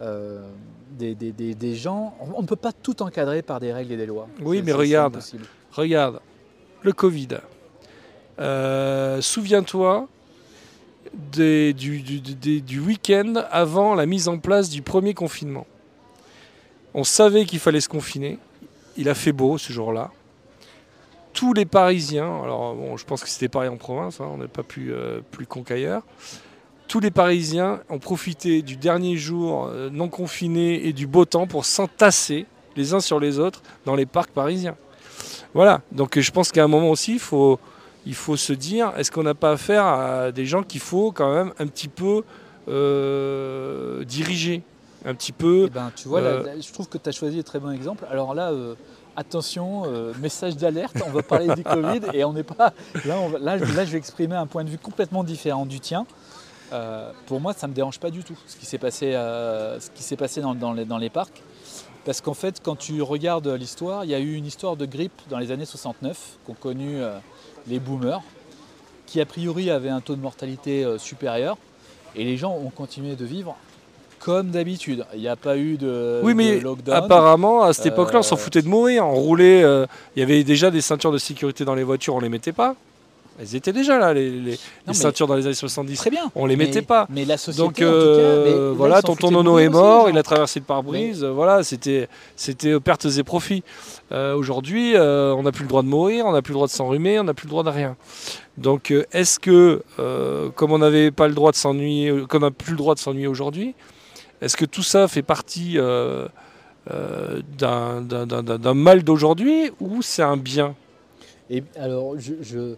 [0.02, 0.48] euh,
[0.92, 3.98] des, des- des- des gens, on ne peut pas tout encadrer par des règles et
[3.98, 4.28] des lois.
[4.44, 5.20] Oui, mais regarde.
[5.72, 6.20] Regarde,
[6.84, 7.30] le Covid.
[8.40, 10.08] Euh, Souviens-toi
[11.34, 15.68] du, week-end avant la mise en place du premier confinement.
[16.94, 18.40] On savait qu'il fallait se confiner.
[18.98, 20.12] Il a fait beau ce jour-là.
[21.34, 24.62] Tous les Parisiens, alors je pense que c'était pareil en province, hein, on n'est pas
[24.62, 26.04] plus, euh, plus con qu'ailleurs.
[26.88, 31.48] Tous les Parisiens ont profité du dernier jour euh, non confiné et du beau temps
[31.48, 34.76] pour s'entasser les uns sur les autres dans les parcs parisiens.
[35.56, 37.60] Voilà, donc je pense qu'à un moment aussi, il faut,
[38.06, 41.34] il faut se dire, est-ce qu'on n'a pas affaire à des gens qu'il faut quand
[41.34, 42.24] même un petit peu
[42.68, 44.62] euh, diriger
[45.06, 45.66] un petit peu.
[45.68, 47.72] Eh ben, tu vois, Euh, là, je trouve que tu as choisi un très bon
[47.72, 48.06] exemple.
[48.10, 48.74] Alors là, euh,
[49.18, 52.72] attention, euh, message d'alerte, on va parler du Covid et on n'est pas.
[53.06, 55.66] Là, on va- là, je- là, je vais exprimer un point de vue complètement différent
[55.66, 56.06] du tien.
[57.28, 60.02] Pour moi, ça ne me dérange pas du tout ce qui s'est passé, ce qui
[60.02, 61.44] s'est passé dans, dans les, dans les parcs.
[62.04, 65.22] Parce qu'en fait, quand tu regardes l'histoire, il y a eu une histoire de grippe
[65.30, 67.20] dans les années 69 qu'ont connu euh,
[67.68, 68.22] les boomers,
[69.06, 71.58] qui a priori avait un taux de mortalité euh, supérieur.
[72.16, 73.56] Et les gens ont continué de vivre
[74.20, 75.06] comme d'habitude.
[75.14, 76.96] Il n'y a pas eu de, Oui, mais de lockdown.
[76.96, 79.06] apparemment, à cette époque-là, on s'en Euh, foutait de mourir.
[79.06, 82.20] On roulait, euh, il y avait déjà des ceintures de sécurité dans les voitures, on
[82.20, 82.76] les mettait pas.
[83.40, 85.96] Elles étaient déjà là, les, les- les mais- ceintures dans les années 70.
[85.98, 86.32] Très bien.
[86.36, 87.08] On les Mais- mettait pas.
[87.10, 90.08] Mais la société, Donc en tout cas, euh, mais là, voilà, tonton Nono est mort,
[90.10, 93.64] il a traversé le pare-brise, euh, voilà, c'était c'était pertes et profits.
[94.12, 96.68] Euh, Aujourd'hui, euh, on n'a plus le droit de mourir, on n'a plus le droit
[96.68, 97.96] de s'enrhumer, on n'a plus le droit de rien.
[98.60, 102.52] Donc euh, est-ce que, euh, comme on n'avait pas le droit de s'ennuyer, qu'on n'a
[102.52, 103.74] plus le droit de s'ennuyer aujourd'hui,
[104.42, 106.28] est-ce que tout ça fait partie euh,
[106.92, 110.76] euh, d'un d'un- d'un- d'un- d'un mal d'aujourd'hui ou c'est un bien?
[111.50, 112.34] Et alors, je.
[112.42, 112.76] je, euh,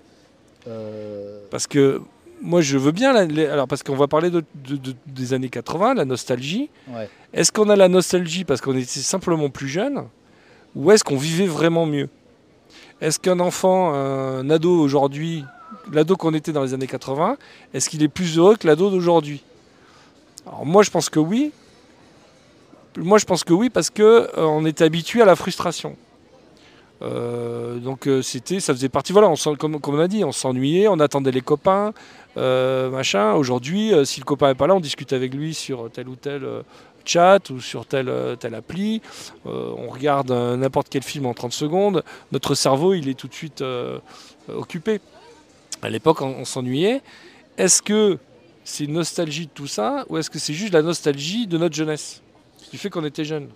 [1.52, 2.02] Parce que
[2.42, 3.14] moi, je veux bien.
[3.14, 6.70] la- les- alors, parce qu'on va parler de- de- de- des années 80, la nostalgie.
[6.94, 7.10] ouais.
[7.34, 10.04] Est-ce qu'on a la nostalgie parce qu'on était simplement plus jeune
[10.76, 12.10] Ou est-ce qu'on vivait vraiment mieux?
[13.02, 15.44] Est-ce qu'un enfant, un ado aujourd'hui,
[15.92, 17.38] l'ado qu'on était dans les années 80,
[17.74, 19.44] est-ce qu'il est plus heureux que l'ado d'aujourd'hui?
[20.48, 21.52] Alors moi je pense que oui.
[22.98, 25.96] Moi je pense que oui parce que euh, on était habitué à la frustration.
[27.02, 29.14] Euh, donc euh, c'était, ça faisait partie.
[29.14, 31.94] Voilà, on comme, on a dit, on s'ennuyait, on attendait les copains,
[32.38, 33.34] euh, machin.
[33.34, 36.48] Aujourd'hui, si le copain n'est pas là, on discute avec lui sur tel ou tel
[37.04, 38.10] chat ou sur telle,
[38.54, 39.02] appli.
[39.46, 42.04] On regarde n'importe quel film en 30 secondes.
[42.32, 43.64] Notre cerveau, il est tout de suite
[44.54, 45.02] occupé.
[45.82, 47.02] À l'époque, on, on s'ennuyait.
[47.58, 48.18] Est-ce que
[48.64, 51.76] c'est une nostalgie de tout ça ou est-ce que c'est juste la nostalgie de notre
[51.76, 52.22] jeunesse?
[52.72, 53.50] Du fait qu'on était jeune.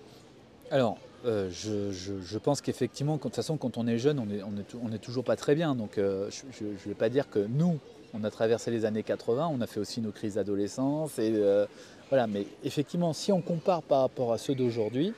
[0.70, 4.30] Alors, euh, je, je- je pense qu'effectivement, de toute façon, quand on est jeune, on
[4.30, 5.74] est, on est, tou- on est toujours pas très bien.
[5.74, 7.78] Donc, euh, je ne vais pas dire que nous,
[8.14, 11.18] on a traversé les années 80, on a fait aussi nos crises d'adolescence.
[11.18, 11.66] Et, euh,
[12.08, 15.12] voilà, mais effectivement, si on compare par rapport à ceux d'aujourd'hui,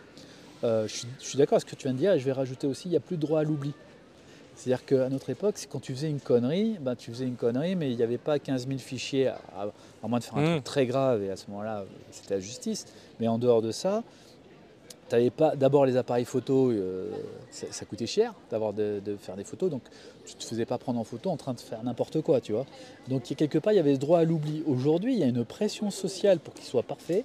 [0.63, 2.33] je suis, je suis d'accord avec ce que tu viens de dire et je vais
[2.33, 3.73] rajouter aussi, il n'y a plus de droit à l'oubli.
[4.55, 7.91] C'est-à-dire qu'à notre époque, quand tu faisais une connerie, ben, tu faisais une connerie, mais
[7.91, 9.73] il n'y avait pas 15 000 fichiers, à, à-
[10.05, 10.51] à moins de faire un Mm.
[10.53, 12.85] truc très grave, et à ce moment-là, c'était la justice.
[13.19, 14.05] Mais en dehors de ça,
[15.57, 17.11] D'abord les appareils photo, euh,
[17.51, 19.83] ça, coûtait cher d'avoir de, faire des photos, donc
[20.25, 22.65] tu te faisais pas prendre en photo en train de faire n'importe quoi, tu vois.
[23.09, 24.63] Donc quelque part il y avait ce droit à l'oubli.
[24.67, 27.25] Aujourd'hui il y a une pression sociale pour qu'il soit parfait.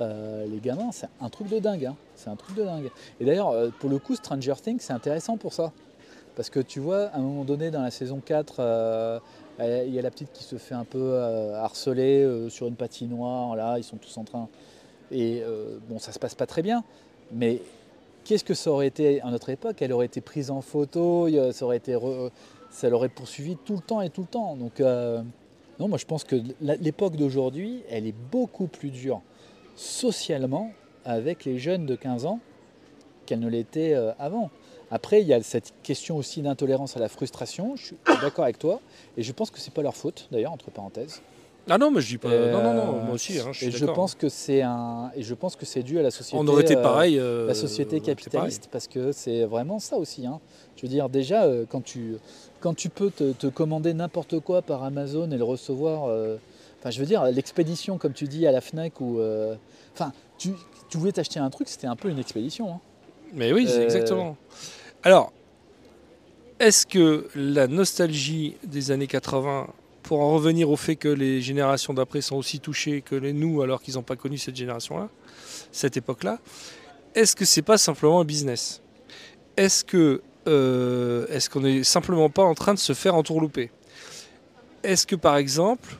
[0.00, 1.96] Euh, les gamins c'est un truc de dingue, hein.
[2.14, 2.90] c'est un truc de dingue.
[3.20, 5.72] Et d'ailleurs euh, pour le coup Stranger Things c'est intéressant pour ça,
[6.34, 9.20] parce que tu vois à un moment donné dans la saison 4 euh,
[9.60, 11.18] il y a la petite qui se fait un peu
[11.56, 14.48] harceler sur une patinoire, là ils sont tous en train
[15.10, 15.42] et
[15.88, 16.84] bon ça se passe pas très bien.
[17.32, 17.60] Mais
[18.24, 19.80] qu'est-ce que ça aurait été à notre époque?
[19.80, 21.80] Elle aurait été prise en photo, ça aurait
[22.84, 24.56] l'aurait poursuivi tout le temps et tout le temps.
[24.56, 25.22] Donc euh,
[25.78, 29.20] non, moi je pense que l'époque d'aujourd'hui, elle est beaucoup plus dure
[29.76, 30.72] socialement
[31.04, 32.40] avec les jeunes de 15 ans
[33.26, 34.50] qu'elle ne l'était euh, avant.
[34.90, 37.76] Après, il y a cette question aussi d'intolérance à la frustration.
[37.76, 38.80] Je suis d'accord avec toi.
[39.18, 41.20] Et je pense que c'est pas leur faute, d'ailleurs, entre parenthèses.
[41.70, 42.28] Ah non, mais je dis pas.
[42.28, 45.10] non, non, non, Euh, moi aussi, hein, je suis et je pense que c'est un.
[45.16, 46.36] Et je pense que c'est dû à la société.
[46.38, 47.18] On aurait été euh, pareil.
[47.18, 50.26] euh, la société on aurait été capitaliste, parce que c'est vraiment ça aussi.
[50.26, 50.40] hein.
[50.76, 52.16] Je veux dire, déjà, euh, quand tu,
[52.60, 56.36] quand tu peux te, te commander n'importe quoi par Amazon et le recevoir, euh,
[56.80, 59.54] enfin, je veux dire, l'expédition, comme tu dis, à la Fnac, ou, euh,
[59.94, 60.50] enfin, tu,
[60.88, 62.70] tu voulais t'acheter un truc, c'était un peu une expédition.
[62.74, 62.80] hein.
[63.34, 64.36] Mais oui, Euh, exactement.
[65.02, 65.32] Alors,
[66.60, 69.68] est-ce que la nostalgie des années 80,
[70.08, 73.60] pour en revenir au fait que les générations d'après sont aussi touchées que les nous,
[73.60, 75.10] alors qu'ils n'ont pas connu cette génération-là,
[75.70, 76.38] cette époque-là,
[77.14, 78.80] est-ce que c'est pas simplement un business?
[79.58, 83.70] Est-ce que euh, est-ce qu'on n'est simplement pas en train de se faire entourlouper?
[84.82, 85.96] Est-ce que par exemple,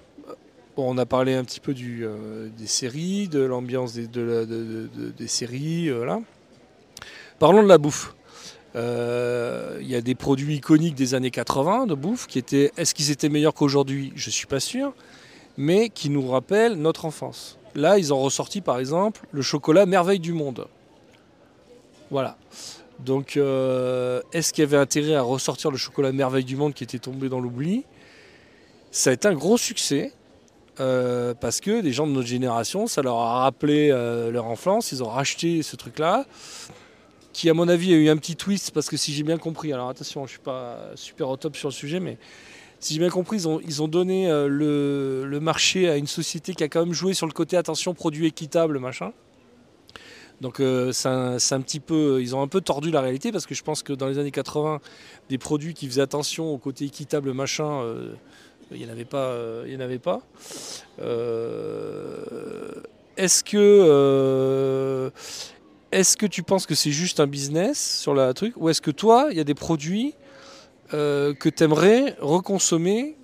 [0.79, 6.17] on a parlé un petit peu euh, des séries, de l'ambiance des, séries, euh.
[7.39, 8.15] Parlons de la bouffe.
[8.77, 12.73] Euh, Il y a des produits iconiques des années 80 de bouffe qui étaient.
[12.77, 14.13] Est-ce qu'ils étaient meilleurs qu'aujourd'hui?
[14.15, 14.93] Je suis pas sûr,
[15.57, 17.59] mais qui nous rappellent notre enfance.
[17.75, 20.67] Là, ils ont ressorti par exemple le chocolat merveille du monde.
[22.11, 22.37] Voilà.
[23.01, 26.83] Donc, euh, est-ce qu'il y avait intérêt à ressortir le chocolat merveille du monde qui
[26.85, 27.85] était tombé dans l'oubli?
[28.91, 30.13] Ça a été un gros succès.
[30.81, 35.03] euh, parce que les gens de notre génération, ça leur a rappelé leur enfance, ils
[35.03, 36.25] ont racheté ce truc-là,
[37.39, 39.73] qui à mon avis a eu un petit twist, parce que si j'ai bien compris,
[39.73, 42.19] alors attention, je suis pas super au top sur le sujet, mais
[42.81, 46.53] si j'ai bien compris, ils ont, ils ont donné euh, le, marché à une société
[46.53, 49.13] qui a quand même joué sur le côté attention, produit équitable, machin.
[50.41, 53.47] Donc euh, c'est un, un petit peu, ils ont un peu tordu la réalité parce
[53.47, 54.81] que je pense que dans les années 80,
[55.29, 58.15] des produits qui faisaient attention au côté équitable, machin, euh,
[58.73, 59.27] il n'y en avait pas.
[59.27, 60.23] euh, il y en avait pas.
[61.01, 62.83] Euh,
[63.17, 65.11] est-ce que euh,
[65.93, 68.91] est-ce que tu penses que c'est juste un business sur la truc ou est-ce que
[68.91, 70.15] toi, il y a des produits
[70.95, 73.17] euh, que tu aimerais reconsommer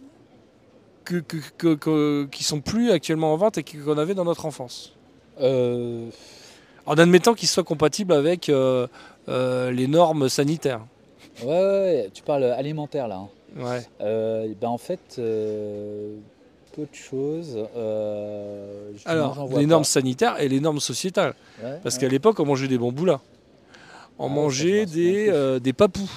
[1.05, 4.47] que, que, que- que- qui sont plus actuellement en vente et qu'on avait dans notre
[4.47, 4.93] enfance?
[5.41, 6.09] Euh,
[6.87, 8.87] En admettant qu'ils soient compatibles avec euh,
[9.27, 10.81] les normes sanitaires.
[11.43, 13.17] ouais, ouais, ouais, tu parles alimentaire là.
[13.17, 13.29] hein.
[13.57, 14.55] Ouais.
[14.61, 15.21] Ben en fait,
[16.75, 17.59] peu de choses.
[17.77, 19.63] euh, Alors, les pas.
[19.67, 21.35] normes sanitaires et les normes sociétales.
[21.63, 22.01] Ouais, Parce ouais.
[22.03, 23.21] qu'à l'époque, on mangeait des bambous là.
[24.19, 26.11] On Ah, mangeait des, euh, des papous.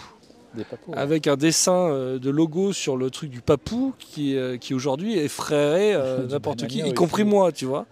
[0.53, 0.97] Des papous, ouais.
[0.97, 5.95] Avec un dessin euh, de logo sur le truc du papou qui, qui aujourd'hui effraierait
[6.29, 7.29] n'importe qui, y compris aussi.
[7.31, 7.85] moi, tu vois.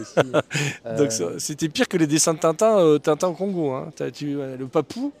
[0.00, 0.28] Aussi.
[0.98, 3.72] Donc c'était pire que les dessins de Tintin, Tintin au Congo.
[3.72, 3.90] hein.
[3.96, 5.12] T'as- tu- le papou,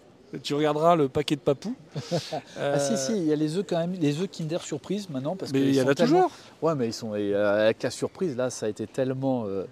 [0.42, 1.74] tu regarderas le paquet de papou.
[2.58, 5.36] Ah si si, il y a les œufs quand même, les œufs Kinder Surprise maintenant
[5.36, 6.30] parce Mais il y en a tellement- toujours.
[6.62, 9.64] Ouais, mais ils sont euh, avec la surprise là, ça a été tellement euh,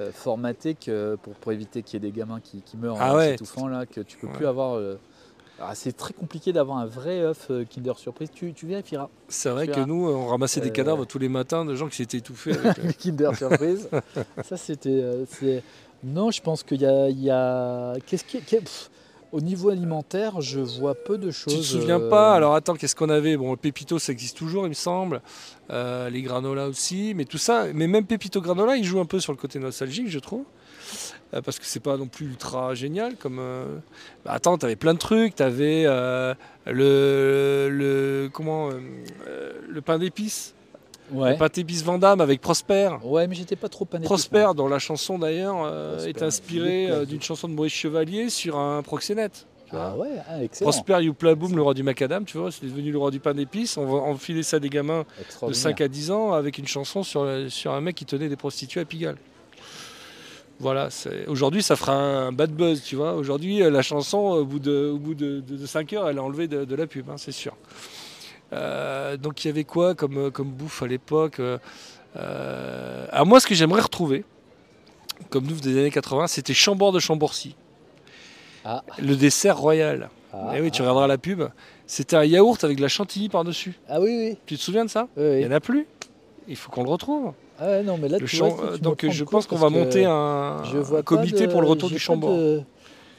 [0.00, 3.12] euh, formaté que pour, pour éviter qu'il y ait des gamins qui, qui meurent Ah
[3.14, 3.30] en ouais.
[3.32, 4.32] s'étouffant là, que tu peux Ouais.
[4.32, 4.76] plus avoir.
[4.76, 4.98] euh,
[5.60, 8.30] ah, c'est très compliqué d'avoir un vrai œuf Kinder Surprise.
[8.34, 9.08] Tu, tu vérifieras.
[9.28, 12.16] C'est vrai que nous, on ramassait des cadavres tous les matins de gens qui s'étaient
[12.18, 12.52] étouffés.
[12.56, 13.88] avec, Kinder Surprise.
[14.44, 15.04] ça c'était.
[16.02, 18.38] non, je pense qu'il y a, il y a- Qu'est-ce qui,
[19.32, 21.54] au niveau alimentaire, je vois peu de choses.
[21.54, 23.36] Tu te souviens euh, pas Alors attends, qu'est-ce qu'on avait?
[23.36, 25.20] Bon, le Pépito, ça existe toujours, il me semble.
[25.70, 27.66] Euh, les granola aussi, mais tout ça.
[27.74, 30.44] Mais même Pépito Granola, il joue un peu sur le côté nostalgique, je trouve.
[31.34, 33.38] Euh, parce que c'est pas non plus ultra génial comme.
[33.40, 33.64] euh,
[34.24, 35.34] Bah, attends, t'avais plein de trucs.
[35.34, 36.34] T'avais euh,
[36.66, 38.74] le, le comment euh,
[39.28, 40.54] euh, le pain d'épices,
[41.12, 41.36] Ouais.
[41.54, 42.90] d'épices Vandame avec Prosper.
[43.04, 44.08] Ouais, mais j'étais pas trop panétique.
[44.08, 48.30] Prosper, dont la chanson d'ailleurs euh, est inspirée est euh, d'une chanson de Maurice Chevalier
[48.30, 49.46] sur un proxénète.
[49.74, 50.70] Ah ouais, ah, excellent.
[50.70, 53.32] Prosper Youpla Boom, le roi du macadam, tu vois, c'est devenu le roi du pain
[53.32, 53.76] d'épices.
[53.78, 55.62] On va enfiler ça à des gamins de Extraordinaire.
[55.62, 58.84] 5 à 10 ans avec une chanson sur, un mec qui tenait des prostituées à
[58.84, 59.16] Pigalle.
[60.60, 60.90] Voilà,
[61.26, 63.14] aujourd'hui ça fera un bad buzz, tu vois.
[63.14, 66.46] Aujourd'hui, euh, la chanson, au bout de, au bout de, 5 heures, elle a enlevé
[66.46, 67.56] de, de la pub, hein, c'est sûr.
[68.52, 73.40] Euh, donc il y avait quoi comme, euh, comme bouffe à l'époque euh, Alors moi,
[73.40, 74.24] ce que j'aimerais retrouver,
[75.30, 77.54] comme bouffe des années 80, c'était Chambord de Chambourcy,
[78.64, 80.10] Ah, le dessert royal.
[80.32, 81.42] ah, Eh oui, tu ah, regarderas la pub.
[81.86, 83.78] C'était un yaourt avec de la chantilly par-dessus.
[83.88, 84.36] Ah oui, oui.
[84.46, 85.86] Tu te souviens de ça oui, Il n'y en a plus.
[86.48, 87.32] Il faut qu'on le retrouve.
[87.58, 90.62] Ah non, mais là, Le tu vois, donc je pense qu'on va monter un,
[91.04, 92.30] comité de- pour le retour du Chambord.
[92.36, 92.62] de-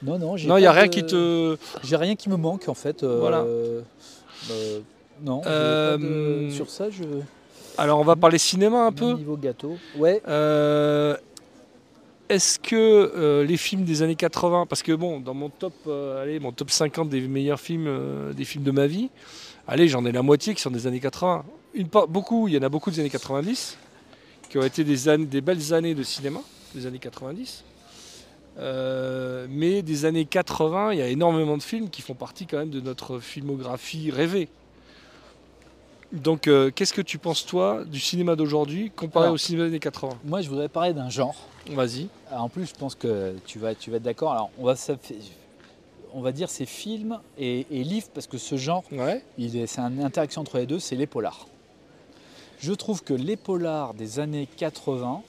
[0.01, 1.57] Non, non, il n'y a rien qui te.
[1.83, 3.03] J'ai rien qui me manque en fait.
[3.03, 3.39] euh, Voilà.
[3.41, 3.81] euh,
[5.21, 7.03] non, Euh, de- sur ça, je.
[7.77, 9.13] Alors on va parler cinéma un peu.
[9.13, 9.77] Niveau gâteau.
[9.97, 10.21] Ouais.
[10.27, 11.15] Euh,
[12.29, 16.21] Est-ce que euh, les films des années 80, parce que bon, dans mon top, euh,
[16.23, 19.09] allez, mon top 50 des meilleurs films, des films de ma vie,
[19.67, 21.43] allez, j'en ai la moitié qui sont des années 80.
[21.73, 23.77] Une, pas beaucoup, il y en a beaucoup des années 90
[24.49, 26.39] qui ont été des, années, des belles années de cinéma.
[26.73, 27.63] des années 90.
[28.59, 32.57] Euh, mais des années 80, il y a énormément de films qui font partie quand
[32.57, 34.47] même de notre filmographie rêvée.
[36.13, 39.69] Donc, euh, qu'est-ce que tu penses, toi, du cinéma d'aujourd'hui comparé Alors, au cinéma des
[39.71, 41.35] années 80 Moi, je voudrais parler d'un genre.
[41.71, 42.07] Vas-y.
[42.31, 44.31] En plus, je pense que tu vas, tu vas être d'accord.
[44.33, 45.17] Alors, on va, ça fait-
[46.13, 49.23] on va dire c'est films et, et livres parce que ce genre, Ouais.
[49.39, 51.47] il est, c'est une interaction entre les deux, c'est les polars.
[52.59, 55.23] Je trouve que les polars des années 80,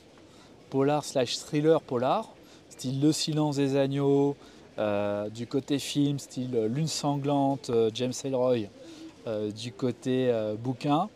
[0.69, 2.29] polar slash thriller polar,
[2.69, 4.37] style Le silence des agneaux,
[4.79, 8.67] euh, du côté film, style Lune sanglante, euh, James Ellroy,
[9.27, 11.09] euh, du côté euh, bouquin,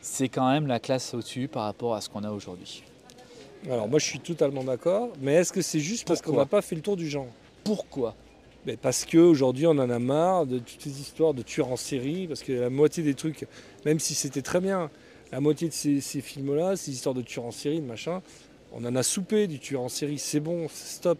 [0.00, 2.84] c'est quand même la classe au-dessus par rapport à ce qu'on a aujourd'hui.
[3.66, 5.10] Alors, moi, je suis totalement d'accord.
[5.20, 7.28] Mais est-ce que c'est juste parce qu'on n'a pas fait le tour du genre?
[7.64, 8.14] Pourquoi?
[8.66, 12.26] Mais parce qu'aujourd'hui, on en a marre de toutes ces histoires de tueurs en série,
[12.26, 13.46] parce que la moitié des trucs,
[13.84, 14.90] même si c'était très bien,
[15.32, 18.22] la moitié de ces, ces films-là, ces histoires de tueurs en série, de machin,
[18.72, 21.18] on en a soupé du tueur en série, c'est bon, stop.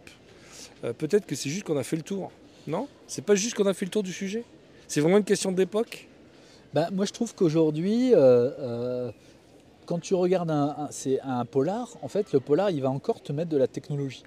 [0.85, 2.31] Euh, Peut-être que c'est juste qu'on a fait le tour.
[2.67, 2.89] Non?
[3.07, 4.45] C'est pas juste qu'on a fait le tour du sujet?
[4.89, 6.09] C'est vraiment une question d'époque?
[6.75, 9.11] Ben, moi, je trouve qu'aujourd'hui, euh, euh,
[9.87, 13.23] quand tu regardes un, un- c'est un polar, en fait, le polar, il va encore
[13.23, 14.25] te mettre de la technologie.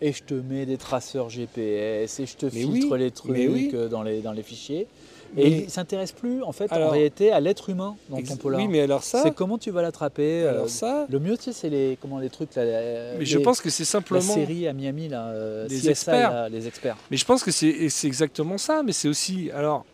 [0.00, 3.30] Et je te mets des traceurs GPS, et je te Mais filtre oui, les trucs
[3.36, 3.70] oui.
[3.72, 4.88] euh, dans, les, dans les fichiers.
[5.36, 8.36] Mais- Et il ne s'intéresse plus, en fait, en réalité, à l'être humain dans ton
[8.36, 8.60] polar.
[8.60, 10.42] Oui, mais alors ça, C'est comment tu vas l'attraper.
[10.42, 13.24] euh, alors ça le mieux, tu sais, c'est les, comment, les trucs, là, les- mais
[13.24, 14.20] je les- pense que c'est la simplement...
[14.20, 16.30] série à Miami, là, Des CSI, experts.
[16.32, 16.96] là, les experts.
[17.10, 19.86] Mais je pense que c'est exactement ça, mais c'est aussi alors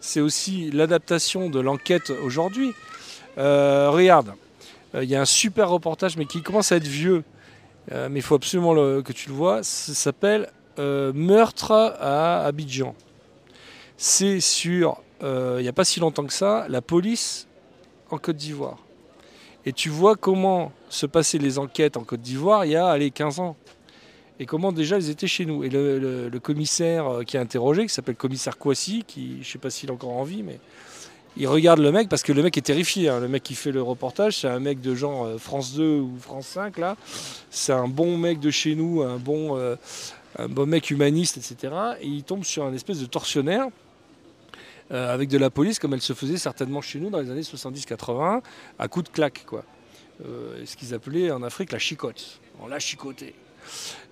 [0.00, 2.72] c'est aussi l'adaptation de l'enquête aujourd'hui.
[3.38, 4.34] Euh, regarde,
[4.94, 7.22] euh, il y a un super reportage, mais qui commence à être vieux,
[7.92, 9.62] euh, mais il faut absolument que tu le vois.
[9.62, 12.94] Ça s'appelle Meurtre à Abidjan.
[13.98, 17.46] C'est sur, il n'y a pas si longtemps que ça, la police
[18.10, 18.78] en Côte d'Ivoire.
[19.66, 23.10] Et tu vois comment se passaient les enquêtes en Côte d'Ivoire il y a allez,
[23.10, 23.56] 15 ans
[24.40, 25.62] et comment déjà ils étaient chez nous.
[25.62, 29.70] Et le, commissaire euh, qui a interrogé, qui s'appelle commissaire Kouassi, qui je sais pas
[29.70, 30.58] s'il est encore en vie, mais
[31.36, 33.10] il regarde le mec parce que le mec est terrifié.
[33.10, 33.20] hein.
[33.20, 36.16] Le mec qui fait le reportage, c'est un mec de genre euh, France 2 ou
[36.18, 36.96] France 5 là.
[37.50, 39.76] C'est un bon mec de chez nous, un bon, euh,
[40.38, 41.74] un bon mec humaniste, etc.
[42.00, 43.68] Et il tombe sur un espèce de tortionnaire.
[44.90, 48.40] avec de la police comme elle se faisait certainement chez nous dans les années 70-80
[48.78, 49.64] à coups de claque quoi.
[50.64, 52.40] Ce qu'ils appelaient en Afrique la chicote.
[52.60, 53.34] On l'a chicoté.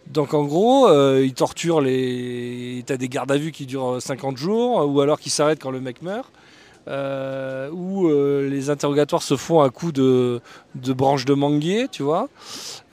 [0.06, 2.82] Donc en gros, euh, ils torturent les.
[2.86, 5.80] T'as des gardes à vue qui durent 50 jours, ou alors qui s'arrêtent quand le
[5.80, 6.30] mec meurt,
[6.88, 10.40] euh, ou euh, les interrogatoires se font à coups de,
[10.74, 12.28] branches de manguier, tu vois.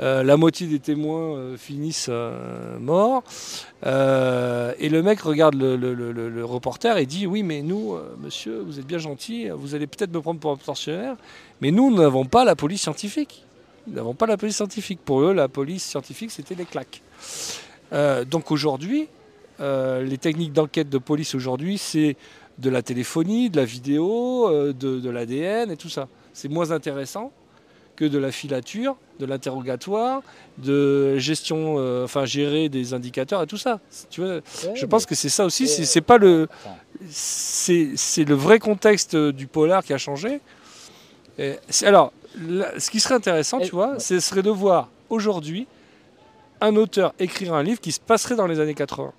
[0.02, 3.24] Euh, la moitié des témoins euh, finissent euh, morts.
[3.86, 8.80] Euh, et le mec regarde le, reporter et dit Oui, mais nous, euh, monsieur, vous
[8.80, 11.16] êtes bien gentil, vous allez peut-être me prendre pour un tortionnaire,
[11.62, 13.45] mais nous n'avons pas la police scientifique.
[13.88, 15.00] Nous n'avons pas la police scientifique.
[15.04, 17.02] Pour eux, la police scientifique, c'était les claques.
[17.94, 19.08] Euh, donc aujourd'hui,
[19.60, 22.18] euh, les techniques d'enquête de police aujourd'hui, c'est
[22.58, 26.08] de la téléphonie, de la vidéo, euh, de, de l'ADN et tout ça.
[26.34, 27.32] C'est moins intéressant
[27.96, 30.22] que de la filature, de l'interrogatoire,
[30.58, 33.80] de gestion, euh, enfin gérer des indicateurs et tout ça.
[34.10, 34.42] Tu vois,
[34.74, 35.68] je pense que c'est ça aussi.
[35.68, 36.78] C'est c'est pas le, Attends.
[37.10, 40.42] c'est c'est le vrai contexte du polar qui a changé.
[41.38, 42.12] Et alors,
[42.48, 45.68] là, ce qui serait intéressant, tu vois, ce serait de voir aujourd'hui
[46.62, 49.12] un auteur écrire un livre qui se passerait dans les années 80.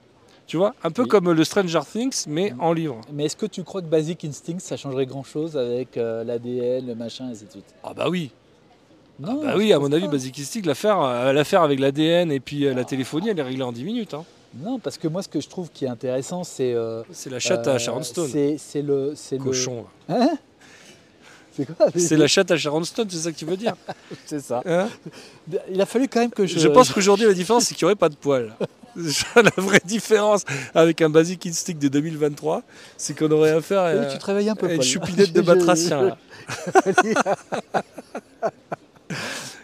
[0.47, 1.09] Tu vois, un peu Oui.
[1.09, 2.61] comme le Stranger Things, mais Mhm.
[2.61, 3.01] en livre.
[3.13, 6.95] Mais est-ce que tu crois que Basic Instinct, ça changerait grand-chose avec euh, l'ADN, le
[6.95, 7.75] machin, et ainsi de suite?
[7.83, 8.31] Ah bah oui,
[9.19, 10.13] Non, bah je oui, à mon avis, pas.
[10.13, 13.63] Basic Instinct, l'affaire, euh, l'affaire avec l'ADN et puis euh, la téléphonie, elle est réglée
[13.63, 14.15] en 10 minutes.
[14.15, 14.25] hein.
[14.63, 16.73] Non, parce que moi, ce que je trouve qui est intéressant, c'est.
[16.75, 18.29] euh, C'est la chatte euh, à Sharon Stone.
[18.59, 19.13] C'est le.
[19.17, 19.85] C'est le- Cochon.
[20.09, 20.17] là.
[20.21, 20.39] Hein?
[21.57, 23.75] C'est quoi C'est la chatte à Sharon Stone, c'est ça que tu veux dire
[24.27, 24.63] C'est ça.
[24.67, 24.89] hein
[25.71, 26.59] Il a fallu quand même que je.
[26.59, 28.53] Je pense qu'aujourd'hui, la différence, c'est qu'il n'y aurait pas de poils.
[29.37, 32.63] la vraie différence avec un Basic Instinct de 2023,
[32.97, 36.17] c'est qu'on aurait affaire à, tu te réveilles un peu, à une choupinette de batracien.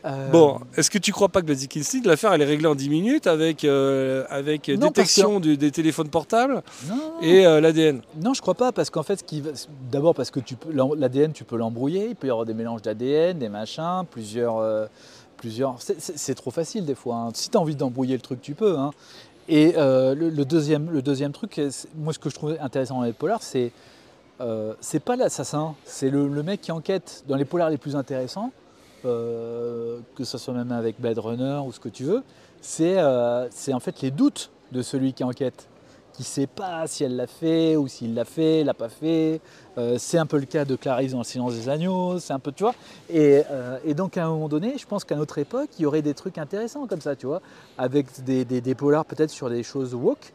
[0.04, 2.74] Euh, Bon, est-ce que tu crois pas que Basic Instinct, l'affaire, elle est réglée en
[2.74, 8.02] 10 minutes avec, euh, avec Non, détection du- des téléphones portables Non, et euh, l'ADN
[8.20, 9.42] Non, je crois pas, parce qu'en fait, qui
[9.90, 10.40] d'abord parce que
[10.96, 14.88] l'ADN, tu peux l'embrouiller, il peut y avoir des mélanges d'ADN, des machins, plusieurs,
[15.36, 15.76] plusieurs.
[15.80, 17.16] c'est- trop facile des fois.
[17.16, 17.28] hein.
[17.34, 18.76] Si tu as envie d'embrouiller le truc, tu peux.
[18.78, 18.90] hein.
[19.48, 21.60] Et le, le deuxième, le deuxième truc,
[21.96, 23.70] moi, ce que je trouve intéressant dans les polars, c'est
[24.40, 27.94] euh, c'est pas l'assassin, c'est le, le mec qui enquête dans les polars les plus
[27.94, 28.50] intéressants,
[29.04, 32.22] euh, que ce soit même avec Blade Runner ou ce que tu veux.
[32.60, 35.68] C'est euh, en fait les doutes de celui qui enquête
[36.12, 39.40] qui ne sait pas si elle l'a fait ou s'il l'a fait, l'a pas fait.
[39.78, 42.38] Euh, c'est un peu le cas de Clarisse dans Le Silence des Agneaux, c'est un
[42.38, 42.74] peu, tu vois.
[43.08, 45.86] Et, euh, et donc à un moment donné, je pense qu'à notre époque, il y
[45.86, 47.40] aurait des trucs intéressants comme ça, tu vois,
[47.78, 50.34] avec des, des, des polars peut-être sur des choses woke,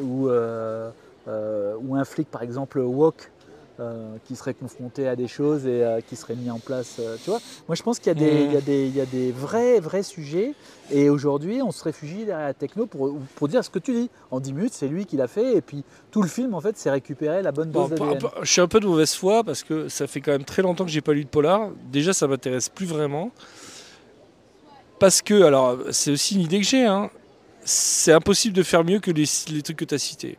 [0.00, 3.32] ou, ou un flic par exemple woke
[3.80, 6.96] euh, qui serait confronté à des choses et euh, qui serait mis en place.
[6.98, 8.96] euh, tu vois Moi, je pense qu'il y, a des- il y, a des- il
[8.96, 10.54] y a des vrais, vrais sujets.
[10.90, 14.10] Et aujourd'hui, on se réfugie derrière la techno pour, pour dire ce que tu dis.
[14.30, 15.56] En 10 minutes, c'est lui qui l'a fait.
[15.56, 17.98] Et puis, tout le film, en fait, c'est récupérer la bonne Bon, dose
[18.42, 20.84] je suis un peu de mauvaise foi parce que ça fait quand même très longtemps
[20.84, 21.70] que j'ai pas lu de polar.
[21.92, 23.30] Déjà, ça m'intéresse plus vraiment.
[24.98, 26.84] Parce que, alors, c'est aussi une idée que j'ai.
[26.84, 27.10] hein.
[27.64, 30.38] C'est impossible de faire mieux que les, les trucs que tu as cités.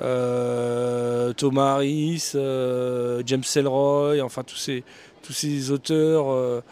[0.00, 4.84] Euh, Thomas Harris, euh, James Ellroy, enfin tous ces,
[5.22, 6.62] tous ces auteurs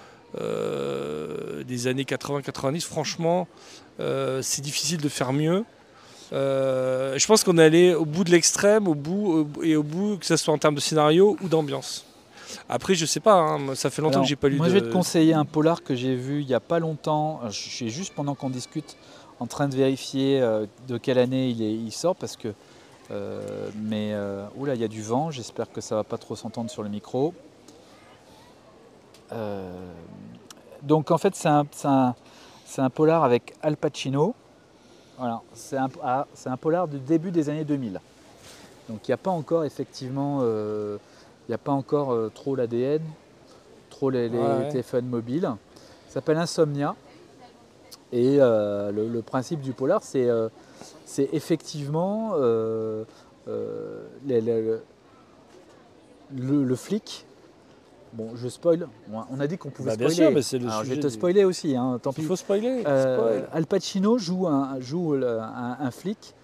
[0.40, 3.48] euh, des années 80-90, franchement,
[3.98, 5.64] c'est difficile de faire mieux.
[6.32, 10.16] Euh, je pense qu'on est allé au bout de l'extrême, au bout et au bout,
[10.16, 12.04] que ce soit en termes de scénario ou d'ambiance.
[12.68, 14.72] Après, je sais pas, hein, ça fait longtemps Alors, que j'ai pas lu Moi, de.
[14.72, 17.40] je vais te conseiller un polar que j'ai vu il n'y a pas longtemps.
[17.48, 18.96] Je suis juste pendant qu'on discute
[19.40, 20.40] en train de vérifier
[20.88, 22.48] de quelle année il, est, il sort parce que.
[23.10, 25.30] Euh, mais euh, oula, il y a du vent.
[25.30, 27.34] J'espère que ça va pas trop s'entendre sur le micro.
[29.32, 29.72] Euh,
[30.82, 34.34] donc en fait, c'est un, un- polar avec Al Pacino.
[35.18, 38.00] Voilà, c'est un, ah, un polar du début des années 2000.
[38.88, 40.42] Donc il n'y a pas encore effectivement,
[41.48, 43.02] il a pas encore trop l'ADN,
[43.90, 44.68] trop les, les Ouais.
[44.68, 45.48] téléphones mobiles.
[46.08, 46.96] Ça s'appelle Insomnia.
[48.12, 50.28] Et le, le principe du polar, c'est
[51.04, 53.04] c'est effectivement euh,
[53.48, 54.82] euh, les- les- le,
[56.36, 57.26] le- le flic.
[58.12, 58.88] Bon, je spoil.
[59.30, 60.26] On a dit qu'on pouvait Bah, bien spoiler.
[60.28, 62.22] sûr, mais c'est le Alors, je vais te spoiler aussi, hein, tant pis.
[62.22, 62.82] Il faut spoiler.
[62.86, 63.48] Euh, spoil.
[63.52, 66.34] Al Pacino joue un, joue le- un, un flic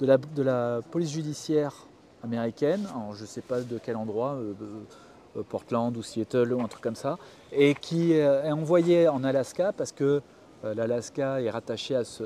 [0.00, 1.72] de la, de la police judiciaire
[2.24, 4.36] américaine, alors je ne sais pas de quel endroit,
[5.48, 7.18] Portland ou Seattle ou un truc comme ça,
[7.52, 10.20] et qui est envoyé en Alaska parce que
[10.64, 12.24] l'Alaska est rattaché à, ce,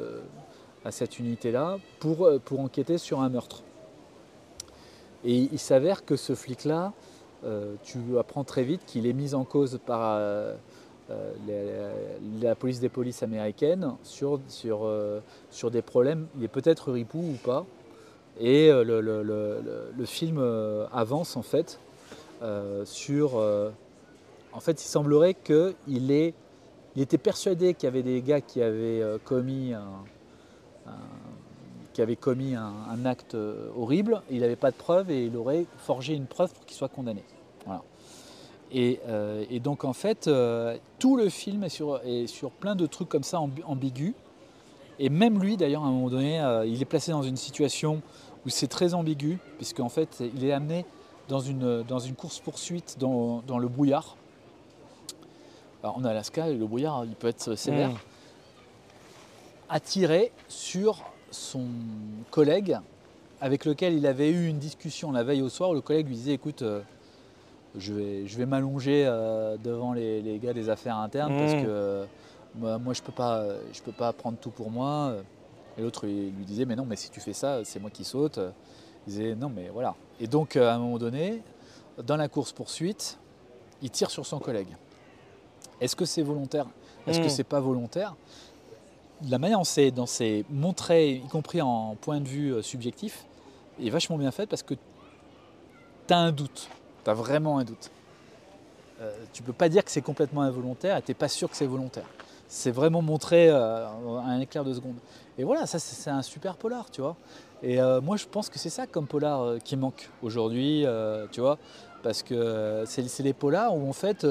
[0.85, 3.63] à cette unité-là pour, euh, pour enquêter sur un meurtre.
[5.25, 6.93] Et il s'avère que ce flic-là,
[7.45, 10.55] euh, tu apprends très vite qu'il est mis en cause par euh,
[12.41, 16.27] la, police des polices américaines sur, des problèmes.
[16.39, 17.67] Il est peut-être ripou ou pas.
[18.39, 20.39] Et le, film
[20.93, 21.81] avance en fait
[22.85, 23.35] sur.
[23.35, 29.03] en fait, il semblerait qu'il il était persuadé qu'il y avait des gars qui avaient
[29.25, 30.05] commis un-
[31.93, 34.23] qui avaient commis un, acte euh, horrible.
[34.31, 37.25] Il n'avait pas de preuves et il aurait forgé une preuve pour qu'il soit condamné.
[37.67, 37.83] Voilà.
[38.73, 42.87] Et, euh, donc en fait, euh, tout le film est sur, est sur plein de
[42.87, 44.15] trucs comme ça ambi- ambigus.
[44.99, 48.03] Et même lui, d'ailleurs, à un moment donné, euh, il est placé dans une situation
[48.47, 50.85] où c'est très ambigu, puisqu'en fait, il est amené
[51.29, 54.17] dans une, dans une course-poursuite dans, dans le brouillard.
[55.83, 57.91] Alors, en Alaska, le brouillard, il peut être sévère.
[59.71, 59.75] Mm.
[59.77, 61.65] Attiré sur son
[62.31, 62.79] collègue
[63.41, 66.17] avec lequel il avait eu une discussion la veille au soir où le collègue lui
[66.17, 66.81] disait écoute euh,
[67.79, 71.63] je vais, je vais m'allonger euh, devant les, les gars des affaires internes parce Mm.
[71.63, 72.05] que euh,
[72.57, 75.15] moi, moi, je peux pas je peux pas prendre tout pour moi
[75.79, 78.41] et l'autre lui disait mais non mais si tu fais ça c'est moi qui saute
[79.07, 81.43] il disait non mais voilà et donc à un moment donné
[82.05, 83.19] dans la course poursuite
[83.83, 84.75] il tire sur son collègue
[85.81, 86.67] est-ce que c'est volontaire?
[87.07, 87.31] Est-ce que Mm.
[87.31, 88.15] c'est pas volontaire?
[89.29, 89.61] La manière
[89.93, 93.27] dont c'est, montré, y compris en point de vue euh, subjectif,
[93.83, 96.69] est vachement bien faite parce que tu as un doute.
[97.05, 97.91] Tu as vraiment un doute.
[99.01, 101.67] Euh, tu peux pas dire que c'est complètement involontaire et tu pas sûr que c'est
[101.67, 102.07] volontaire.
[102.53, 103.87] C'est vraiment montré euh,
[104.27, 104.97] un éclair de seconde.
[105.39, 107.15] Et voilà, ça c'est, un super polar, tu vois.
[107.63, 110.85] Et euh, moi je pense que c'est ça comme polar euh, qui manque aujourd'hui,
[111.31, 111.59] tu vois.
[112.03, 114.27] Parce que c'est, les polars où en fait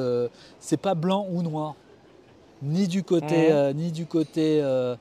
[0.59, 1.75] c'est pas blanc ou noir
[2.61, 3.55] ni du côté, Mhm.
[3.55, 4.95] euh, ni du côté euh,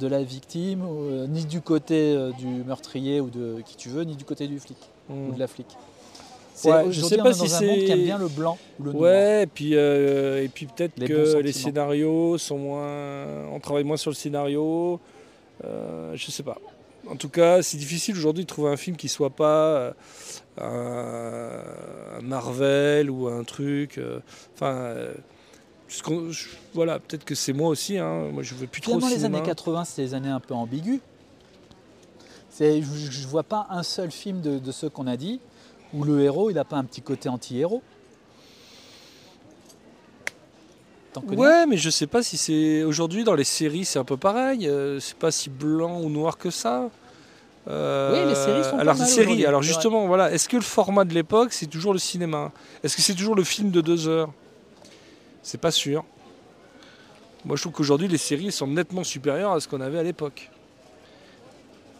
[0.00, 4.16] de la victime, euh, ni du côté du meurtrier ou de qui tu veux, ni
[4.16, 4.76] du côté du flic
[5.08, 5.66] ou de la flic.
[6.56, 8.28] C'est- Ouais, je sais on pas est si un monde qui c'est- aime bien le
[8.28, 9.02] blanc ou le noir.
[9.02, 13.46] Ouais, et puis, euh, et puis peut-être que les scénarios sont moins.
[13.52, 15.00] On travaille moins sur le scénario.
[15.64, 16.58] Euh, je sais pas.
[17.10, 19.94] En tout cas, c'est difficile aujourd'hui de trouver un film qui soit pas
[20.58, 21.60] un,
[22.18, 24.00] un Marvel ou un truc.
[24.54, 24.72] Enfin.
[24.74, 25.14] euh,
[25.88, 27.98] je- voilà, peut-être que c'est moi aussi.
[27.98, 28.30] hein.
[28.32, 31.00] Moi, je veux plus trop Finalement, les années 80, c'est des années un peu ambiguës.
[32.58, 35.40] Je ne vois pas un seul film de, de ceux qu'on a dit
[35.92, 37.82] où le héros, il n'a pas un petit côté anti-héros.
[41.28, 42.82] Ouais, mais je sais pas si c'est.
[42.82, 44.66] Aujourd'hui, dans les séries, c'est un peu pareil.
[44.68, 46.90] euh, c'est pas si blanc ou noir que ça.
[47.68, 50.62] Euh, Oui, les séries sont pas Alors, mal séries, alors justement, voilà, est-ce que le
[50.62, 52.52] format de l'époque, c'est toujours le cinéma?
[52.82, 54.30] Est-ce que c'est toujours le film de deux heures?
[55.44, 56.04] C'est pas sûr.
[57.44, 60.50] Moi, je trouve qu'aujourd'hui, les séries sont nettement supérieures à ce qu'on avait à l'époque.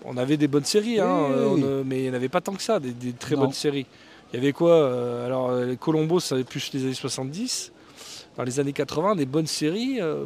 [0.04, 1.82] On avait des bonnes séries, hein, Oui, oui, on, oui.
[1.86, 3.42] mais il n'y en avait pas tant que ça, des, des très Non.
[3.42, 3.86] bonnes séries.
[4.32, 7.70] Il y avait quoi euh, Alors, euh, les Colombo, ça avait plus les années 70.
[8.36, 10.00] Dans les années 80, des bonnes séries.
[10.00, 10.24] euh,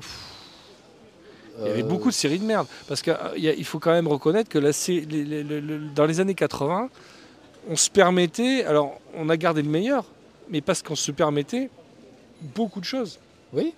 [1.60, 2.68] il y avait beaucoup de séries de merde.
[2.86, 6.88] Parce qu'il faut quand même reconnaître que la les- les- dans les années 80,
[7.68, 8.64] on se permettait.
[8.64, 10.04] Alors, on a gardé le meilleur,
[10.48, 11.68] mais parce qu'on se permettait
[12.40, 13.18] beaucoup de choses.
[13.52, 13.74] Oui.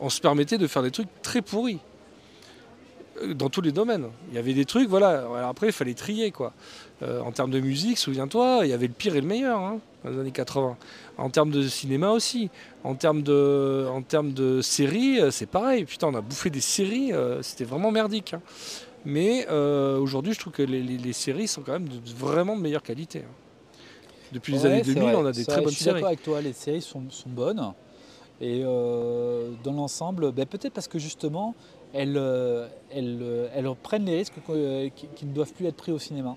[0.00, 1.78] On se permettait de faire des trucs très pourris.
[3.22, 4.06] Euh, Dans tous les domaines.
[4.30, 5.20] Il y avait des trucs, voilà.
[5.20, 6.52] Alors après, il fallait trier, quoi.
[7.02, 9.78] Euh, en termes de musique, souviens-toi, il y avait le pire et le meilleur hein,
[10.04, 10.76] dans les années 80.
[11.16, 12.50] En termes de cinéma aussi.
[12.84, 15.84] En termes de, en termes de séries, euh, c'est pareil.
[15.84, 18.34] Putain, on a bouffé des séries, euh, c'était vraiment merdique.
[18.34, 18.40] hein.
[19.04, 22.56] Mais euh, aujourd'hui, je trouve que les, les- les séries sont quand même de vraiment
[22.56, 23.20] de meilleure qualité.
[23.20, 23.32] hein.
[24.32, 25.94] Depuis les années c'est 2000, vrai, on a des très vrai, bonnes Je suis séries.
[25.94, 27.72] d'accord avec toi, les séries sont, sont bonnes.
[28.40, 31.54] Et euh, dans l'ensemble, ben, peut-être parce que justement,
[31.92, 35.90] elles, euh, elles, euh, elles prennent les risques que- qui, ne doivent plus être pris
[35.92, 36.36] au cinéma.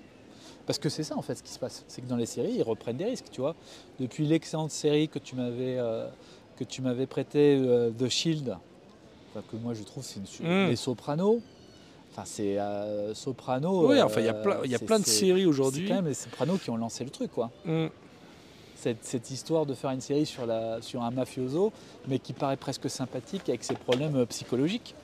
[0.66, 2.54] Parce que c'est ça en fait ce qui se passe, c'est que dans les séries,
[2.56, 3.54] ils reprennent des risques, tu vois.
[4.00, 6.08] Depuis l'excellente série que tu m'avais euh,
[6.56, 8.56] que tu m'avais prêté, euh, The Shield,
[9.30, 10.68] enfin, que moi je trouve c'est une Mm.
[10.70, 11.40] les Sopranos.
[12.12, 13.88] Enfin, c'est euh, Sopranos.
[13.88, 15.88] Oui, enfin, il y a plein, y a c'est- plein de c'est- séries C'est aujourd'hui.
[15.88, 17.86] quand même les Sopranos qui ont lancé le truc, quoi Mm.
[18.82, 21.72] Cette, histoire de faire une série sur, la, sur un mafioso,
[22.08, 24.94] mais qui paraît presque sympathique avec ses problèmes euh, psychologiques.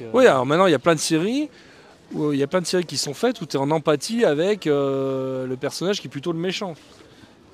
[0.00, 1.48] Euh, Oui, alors maintenant, il y a plein de séries.
[2.12, 4.26] Où il y a plein de séries qui sont faites où tu es en empathie
[4.26, 6.74] avec euh, le personnage qui est plutôt le méchant.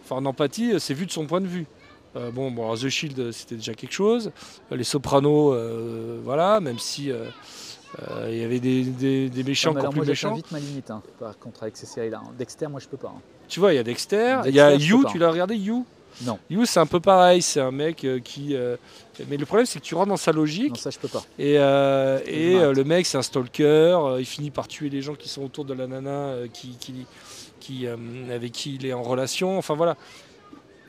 [0.02, 1.66] Enfin, en empathie, c'est vu de son point de vue.
[2.34, 4.32] Bon, bon, alors The Shield, c'était déjà quelque chose.
[4.72, 5.56] Les Sopranos,
[6.24, 7.12] voilà, même si
[8.28, 10.34] il y avait des, des- des méchants non, alors moi plus méchants.
[10.34, 12.22] vite ma limite, hein, par contre, avec ces séries-là.
[12.38, 13.12] Dexter, moi je peux pas.
[13.16, 13.20] hein.
[13.48, 15.84] Tu vois, il y a Dexter, il y a You, tu l'as regardé You
[16.24, 16.38] Non.
[16.48, 18.54] You, c'est un peu pareil, c'est un mec euh, qui.
[18.54, 18.76] euh,
[19.28, 20.70] Mais le problème, c'est que tu rentres dans sa logique.
[20.70, 21.22] Non, ça je peux pas.
[21.38, 23.64] Et, euh, et euh, le mec, c'est un stalker.
[23.64, 26.76] euh, il finit par tuer les gens qui sont autour de la nana euh, qui,
[26.78, 27.06] qui,
[27.58, 27.96] qui, euh,
[28.32, 29.58] avec qui il est en relation.
[29.58, 29.96] Enfin voilà.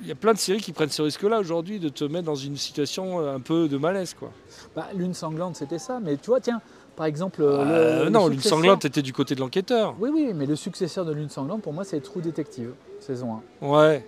[0.03, 2.33] Il y a plein de séries qui prennent ce risque-là aujourd'hui de te mettre dans
[2.35, 4.15] une situation euh, un peu de malaise.
[4.15, 4.31] Quoi.
[4.75, 6.59] Bah, Lune sanglante, c'était ça, mais tu vois, tiens,
[7.01, 7.41] par exemple.
[7.41, 9.95] Euh, le, le non, Lune successeur- sanglante était du côté de l'enquêteur.
[9.99, 13.67] Oui, oui, mais le successeur de Lune sanglante, pour moi, c'est True Detective, saison 1.
[13.67, 14.05] Ouais.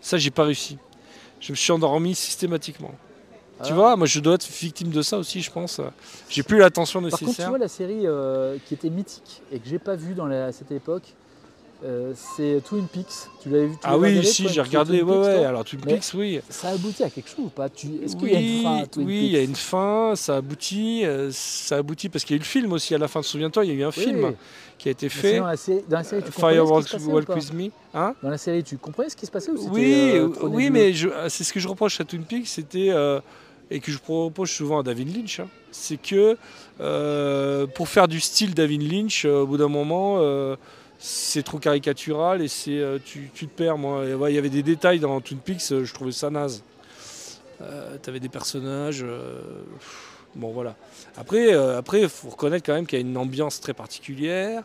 [0.00, 0.76] Ça, j'ai pas réussi.
[1.38, 2.90] Je me suis endormi systématiquement.
[3.62, 3.74] Tu Ah.
[3.76, 5.80] vois, moi je dois être victime de ça aussi, je pense.
[6.28, 7.48] J'ai plus l'attention Par contre, tu nécessaire.
[7.50, 10.52] vois, la série euh, qui était mythique et que j'ai pas vue dans la- à
[10.52, 11.14] cette époque,
[11.84, 13.28] euh, c'est Twin Peaks.
[13.42, 15.00] Tu l'avais vu tu ah oui, si, j'ai regardé.
[15.00, 15.36] Twin Ouais, Peaks, ouais.
[15.40, 16.40] toi Alors Twin Mais- Peaks, oui.
[16.48, 17.68] Ça aboutit à quelque chose ou pas?
[17.68, 17.88] Tu...
[18.02, 19.54] Est-ce qu'il oui, y a une fin à Twin oui, Peaks il y a une
[19.56, 22.98] fin, ça aboutit, euh, ça aboutit parce qu'il y a eu le film aussi à
[22.98, 23.22] la fin.
[23.22, 24.34] Souviens-toi, il y a eu un Oui, film
[24.78, 25.38] qui a été fait.
[25.38, 27.28] dans la série, dans la série, tu comprenais ce Firewalk qui se passait ou Walk
[27.34, 27.70] with Me.
[27.94, 28.14] Hein?
[28.22, 31.08] Dans la série, tu comprenais ce qui se passait ou oui, euh, oui, mais je-
[31.28, 32.92] c'est ce que je reproche à Twin Peaks, c'était
[33.70, 36.36] et que je reproche souvent à David Lynch, hein, c'est que
[37.74, 40.18] pour faire du style David Lynch, au bout d'un moment,
[40.98, 43.78] c'est trop caricatural et c'est euh, tu, tu te perds.
[43.78, 46.62] Moi, ouais, il y avait des détails dans Twin Peaks, euh, je trouvais ça naze.
[47.60, 49.02] Euh, T'avais des personnages.
[49.02, 49.40] euh,
[50.34, 50.76] bon voilà.
[51.16, 54.62] Après, après, il faut reconnaître quand même qu'il y a une ambiance très particulière,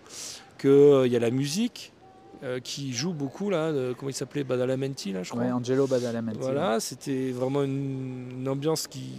[0.60, 1.92] qu'il y a la musique
[2.64, 3.72] qui joue beaucoup là.
[3.72, 5.44] de- comment il s'appelait Badalamenti là, je crois.
[5.44, 6.40] Ouais, Angelo Badalamenti.
[6.42, 9.12] Voilà, c'était vraiment une, une ambiance qui,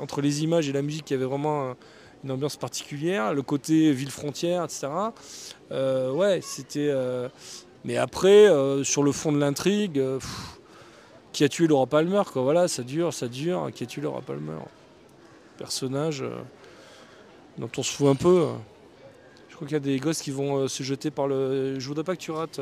[0.00, 1.76] entre les images et la musique, il y avait vraiment un-
[2.24, 3.34] une ambiance particulière.
[3.34, 4.88] Le côté ville frontière, etc.
[5.70, 6.88] Euh, ouais, c'était.
[6.90, 7.28] euh,
[7.84, 10.02] Mais après, euh, sur le fond de l'intrigue,
[11.32, 12.42] qui a tué Laura Palmer, quoi.
[12.42, 13.70] Voilà, ça dure, ça dure.
[13.74, 14.58] Qui a tué Laura Palmer
[15.58, 16.24] Personnage
[17.58, 18.46] dont on se fout un peu.
[19.50, 21.78] Je crois qu'il y a des gosses qui vont se jeter par le.
[21.78, 22.60] Je voudrais pas que tu rates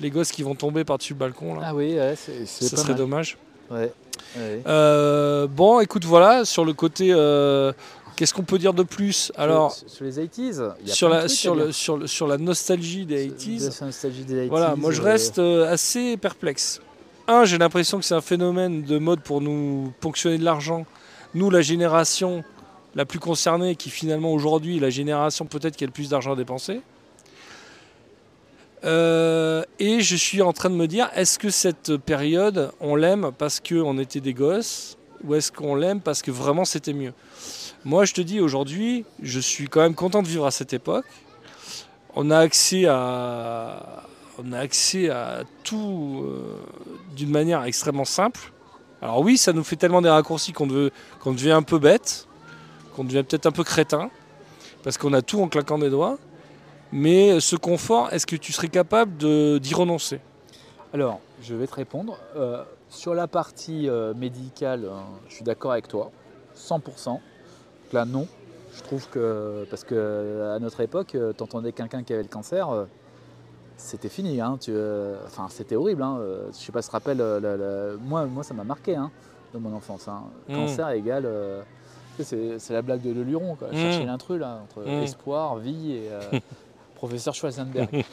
[0.00, 1.60] les gosses qui vont tomber par-dessus le balcon là.
[1.66, 2.98] Ah oui, ouais, c'est c'est ça pas serait mal.
[2.98, 3.36] dommage.
[3.70, 3.92] Ouais,
[4.36, 7.72] Euh, bon, écoute, voilà, sur le côté, euh,
[8.16, 11.08] qu'est-ce qu'on peut dire de plus Alors, sur, sur les 80s, il y a sur
[11.08, 14.46] la, sur, le, sur, le- sur la nostalgie des Sur- 80s, de la nostalgie des
[14.46, 16.80] 80s, voilà, moi je euh, reste euh, assez perplexe.
[17.28, 20.84] Un, j'ai l'impression que c'est un phénomène de mode pour nous ponctionner de l'argent.
[21.34, 22.42] Nous, la génération
[22.96, 26.32] la plus concernée, qui finalement aujourd'hui est la génération peut-être qui a le plus d'argent
[26.32, 26.80] à dépenser.
[28.84, 33.30] Euh, et je suis en train de me dire, est-ce que cette période, on l'aime
[33.36, 37.12] parce qu'on était des gosses ou est-ce qu'on l'aime parce que vraiment c'était mieux?
[37.84, 41.06] Moi, je te dis, aujourd'hui, je suis quand même content de vivre à cette époque.
[42.14, 44.04] On a accès à,
[44.38, 46.56] on a accès à tout euh,
[47.14, 48.52] d'une manière extrêmement simple.
[49.02, 52.26] Alors oui, ça nous fait tellement des raccourcis qu'on qu'on devient un peu bête,
[52.94, 54.10] qu'on devient peut-être un peu crétin,
[54.82, 56.18] parce qu'on a tout en claquant des doigts.
[56.92, 59.12] Mais ce confort, est-ce que tu serais capable
[59.60, 60.20] d'y renoncer?
[60.92, 62.18] Alors, je vais te répondre.
[62.36, 66.10] Euh, sur la partie euh, médicale, hein, je suis d'accord avec toi,
[66.56, 67.20] 100%.
[67.92, 68.26] Là, non.
[68.74, 72.68] Je trouve que, parce que à notre époque, tu entendais quelqu'un qui avait le cancer,
[72.70, 72.84] euh,
[73.76, 74.40] c'était fini.
[74.40, 76.02] hein, tu, euh, enfin, c'était horrible.
[76.02, 78.54] Hein, euh, je sais pas si tu te rappelles, euh, la- la- moi, moi, ça
[78.54, 79.10] m'a marqué hein,
[79.54, 80.08] dans mon enfance.
[80.08, 80.22] hein.
[80.48, 80.54] Mm.
[80.54, 81.24] Cancer égale.
[81.26, 81.62] euh,
[82.18, 83.68] c'est, la blague de, de Luron, quoi.
[83.68, 83.76] Mm.
[83.76, 85.02] chercher l'intrus là, entre Mm.
[85.02, 86.20] espoir, vie et euh,
[87.00, 87.88] professeur Schwarzenberg.
[87.94, 88.04] et,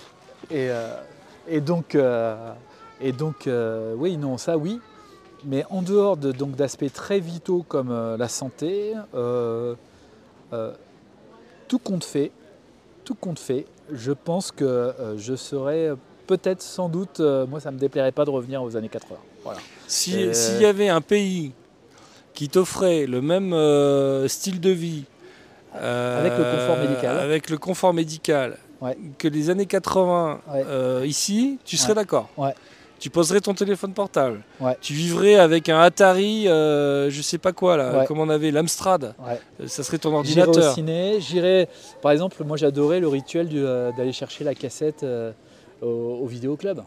[0.69, 0.95] euh,
[1.47, 2.53] et donc, euh,
[3.01, 4.79] et donc euh, oui, non, ça oui.
[5.45, 9.75] Mais en dehors de, donc, d'aspects très vitaux comme euh, la santé, euh,
[10.53, 10.71] euh,
[11.67, 12.31] tout compte fait,
[13.03, 15.91] tout compte fait, je pense que je serais
[16.27, 17.19] peut-être sans doute,
[17.49, 19.15] moi ça me déplairait pas de revenir aux années 80.
[19.43, 19.59] Voilà.
[19.88, 21.51] Si- S'il y avait un pays
[22.33, 23.53] qui t'offrait le même
[24.27, 25.03] style de vie,
[25.73, 27.17] Avec le confort médical.
[27.19, 28.97] avec le confort médical Ouais.
[29.17, 30.63] que les années 80 Ouais.
[30.67, 32.30] euh, ici, tu serais d'accord.
[32.99, 34.41] Tu poserais ton téléphone portable.
[34.82, 39.13] Tu vivrais avec un Atari, euh, je sais pas quoi là, comme on avait l'Amstrad.
[39.61, 40.73] Euh, Ça serait ton J'irais au ordinateur.
[40.73, 41.69] ciné, j'irais,
[42.01, 43.49] par exemple, moi j'adorais le rituel
[43.95, 45.05] d'aller chercher la cassette
[45.82, 46.80] au, au vidéoclub.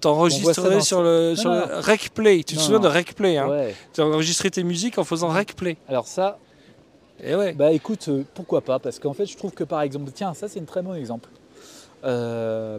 [0.00, 1.80] Dans- sur le, sur Non, le non.
[1.80, 2.44] Rec Play.
[2.44, 3.74] Tu te souviens de Rec Play hein Ouais.
[3.94, 5.78] Tu enregistrais tes musiques en faisant Rec Play.
[5.88, 6.38] Alors ça,
[7.22, 7.52] Et ouais.
[7.52, 10.48] Bah écoute, euh, pourquoi pas Parce qu'en fait, je trouve que par exemple, tiens, ça
[10.48, 11.28] c'est un très bon exemple.
[12.04, 12.78] Euh,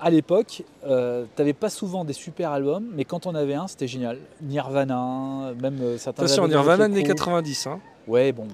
[0.00, 3.88] à l'époque, euh, t'avais pas souvent des super albums, mais quand on avait un, c'était
[3.88, 4.18] génial.
[4.42, 6.24] Nirvana, même euh, certains.
[6.24, 7.14] Attention, Nirvana années Crue.
[7.14, 7.66] 90.
[7.68, 7.80] Hein.
[8.06, 8.46] Ouais, bon.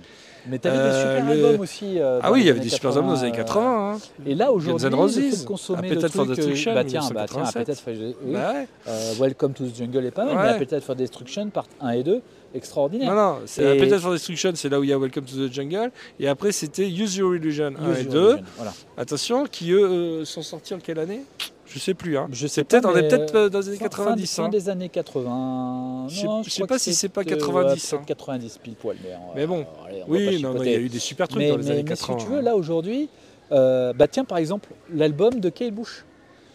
[0.48, 1.98] Mais t'avais des super le- albums aussi.
[2.22, 3.92] Ah oui, il y avait des super albums dans les années 80, 80.
[3.94, 3.98] hein.
[4.26, 7.68] Et là aujourd'hui, Roses, consommer le for truc, euh, Destruction, bah tiens, bah tiens, 1987.
[7.70, 8.32] Appetite for-.
[8.32, 9.18] Bah ouais.
[9.20, 10.42] Welcome to the Jungle est pas mal, Ouais.
[10.42, 12.22] mais Appetite for Destruction, part 1 et 2,
[12.54, 13.14] extraordinaire.
[13.14, 15.48] Non, non, c'est Et- Appetite for Destruction, c'est là où il y a Welcome to
[15.48, 15.90] the Jungle.
[16.20, 18.18] Et après, c'était Use Your Illusion 1 Use et Your 2.
[18.30, 18.72] Illusion, Voilà.
[18.96, 21.22] Attention, qui eux euh, sont sortis en quelle année?
[21.66, 22.18] Je sais plus.
[22.18, 22.28] Hein.
[22.30, 24.34] Je sais peut-être, on est mais, peut-être euh, dans les années Fin- 90.
[24.36, 24.48] Fin, hein.
[24.50, 26.06] des années 80.
[26.08, 28.02] Je sais- Non, je sais crois pas si c'est pas c'était, 90, ouais, hein.
[28.04, 28.96] peut-être 90 pile poil.
[29.02, 29.66] Mais, on- Mais bon.
[29.88, 31.88] allez, Oui, il y a eu des super trucs mais, dans les mais- années mais
[31.88, 32.18] 80.
[32.18, 33.08] si tu veux, là aujourd'hui,
[33.52, 36.04] euh, bah tiens par exemple l'album de Kate Bush.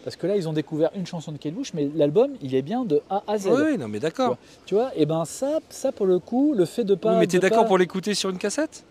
[0.04, 2.62] Parce que là, ils ont découvert une chanson de Kate Bush, mais l'album, il est
[2.62, 3.48] bien de A à Z.
[3.48, 4.36] Oui, non, mais d'accord.
[4.64, 7.12] Tu vois, et ben ça, ça pour le coup, le fait de pas.
[7.12, 8.84] Oui, mais t'es d'accord pas- pour l'écouter sur une cassette?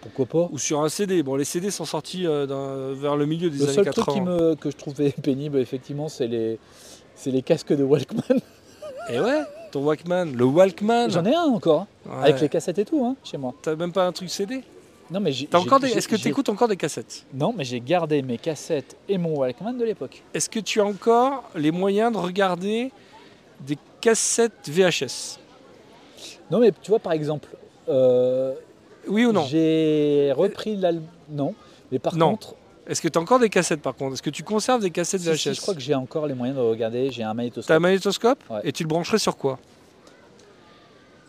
[0.00, 3.50] Pourquoi pas Ou sur un CD Bon, les CD sont sortis euh, vers le milieu
[3.50, 4.02] des Le années seul 80.
[4.04, 6.58] truc qui me, que je trouvais pénible, effectivement, c'est les,
[7.14, 8.22] c'est les casques de Walkman.
[9.10, 11.08] Et ouais, ton Walkman, le Walkman.
[11.10, 11.86] J'en ai un encore, hein,
[12.20, 12.28] Ouais.
[12.30, 13.52] avec les cassettes et tout, hein, chez moi.
[13.62, 14.62] T'as même pas un truc CD
[15.12, 15.48] Non, mais j'ai.
[15.52, 15.88] Encore des...
[15.90, 17.26] Est-ce que tu écoutes encore des cassettes?
[17.34, 20.22] Non, mais j'ai gardé mes cassettes et mon Walkman de l'époque.
[20.32, 22.90] Est-ce que tu as encore les moyens de regarder
[23.60, 25.38] des cassettes VHS
[26.50, 27.48] Non, mais tu vois, par exemple,
[27.88, 28.54] euh,
[29.06, 29.44] Oui ou non?
[29.44, 31.06] j'ai repris l'album.
[31.28, 31.54] Non,
[31.90, 32.30] mais par Non.
[32.30, 32.54] contre,
[32.86, 34.14] Est-ce que tu as encore des cassettes par contre?
[34.14, 36.34] Est-ce que tu conserves des cassettes si, VHS si, je crois que j'ai encore les
[36.34, 37.10] moyens de regarder.
[37.10, 37.80] J'ai un T'as un magnétoscope.
[37.80, 38.38] magnétoscope?
[38.50, 38.60] Ouais.
[38.64, 39.58] Et tu le brancherais sur quoi?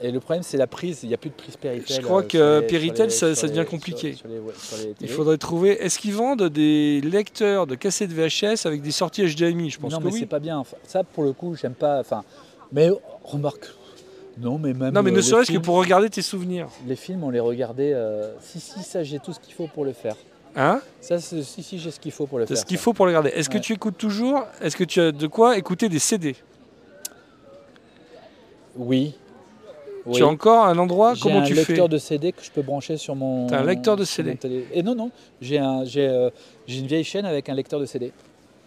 [0.06, 1.00] Et le problème, c'est la prise.
[1.04, 1.96] Il n'y a plus de prise Péritel.
[1.96, 4.14] Je crois euh, que sur les- Péritel, les- ça- devient les- compliqué.
[4.14, 4.28] sur-
[4.60, 5.82] sur sur Il faudrait trouver.
[5.84, 10.00] Est-ce qu'ils vendent des lecteurs de cassettes VHS avec des sorties HDMI Je pense non,
[10.00, 10.20] que mais oui.
[10.20, 10.58] c'est pas bien.
[10.60, 12.00] Enfin, ça, pour le coup, j'aime pas.
[12.02, 12.24] Enfin,
[12.74, 12.90] mais
[13.24, 13.68] remarque.
[14.38, 14.94] Non, mais même.
[14.94, 16.68] Non, mais euh, ne les serait-ce que pour regarder tes souvenirs.
[16.86, 17.94] Les films, on les regardait.
[17.94, 20.16] euh, Si, si, ça, j'ai tout ce qu'il faut pour le faire.
[20.56, 20.82] Hein?
[21.02, 22.62] Ça, c'est- si, si, j'ai ce qu'il faut pour le C'est faire.
[22.62, 23.30] ce qu'il faut pour le regarder.
[23.30, 24.44] Est-ce que tu écoutes toujours?
[24.62, 26.36] Est-ce que tu as de quoi écouter des CD
[28.76, 29.16] Oui.
[30.06, 30.16] Oui.
[30.18, 32.52] Tu as encore un endroit J'ai Comment un tu fais lecteur de CD que je
[32.52, 33.48] peux brancher sur mon.
[33.48, 34.36] T'as un lecteur de CD?
[34.36, 35.12] télé- Et non, non.
[35.42, 36.30] J'ai un, j'ai, euh,
[36.68, 38.12] j'ai une vieille chaîne avec un lecteur de CD.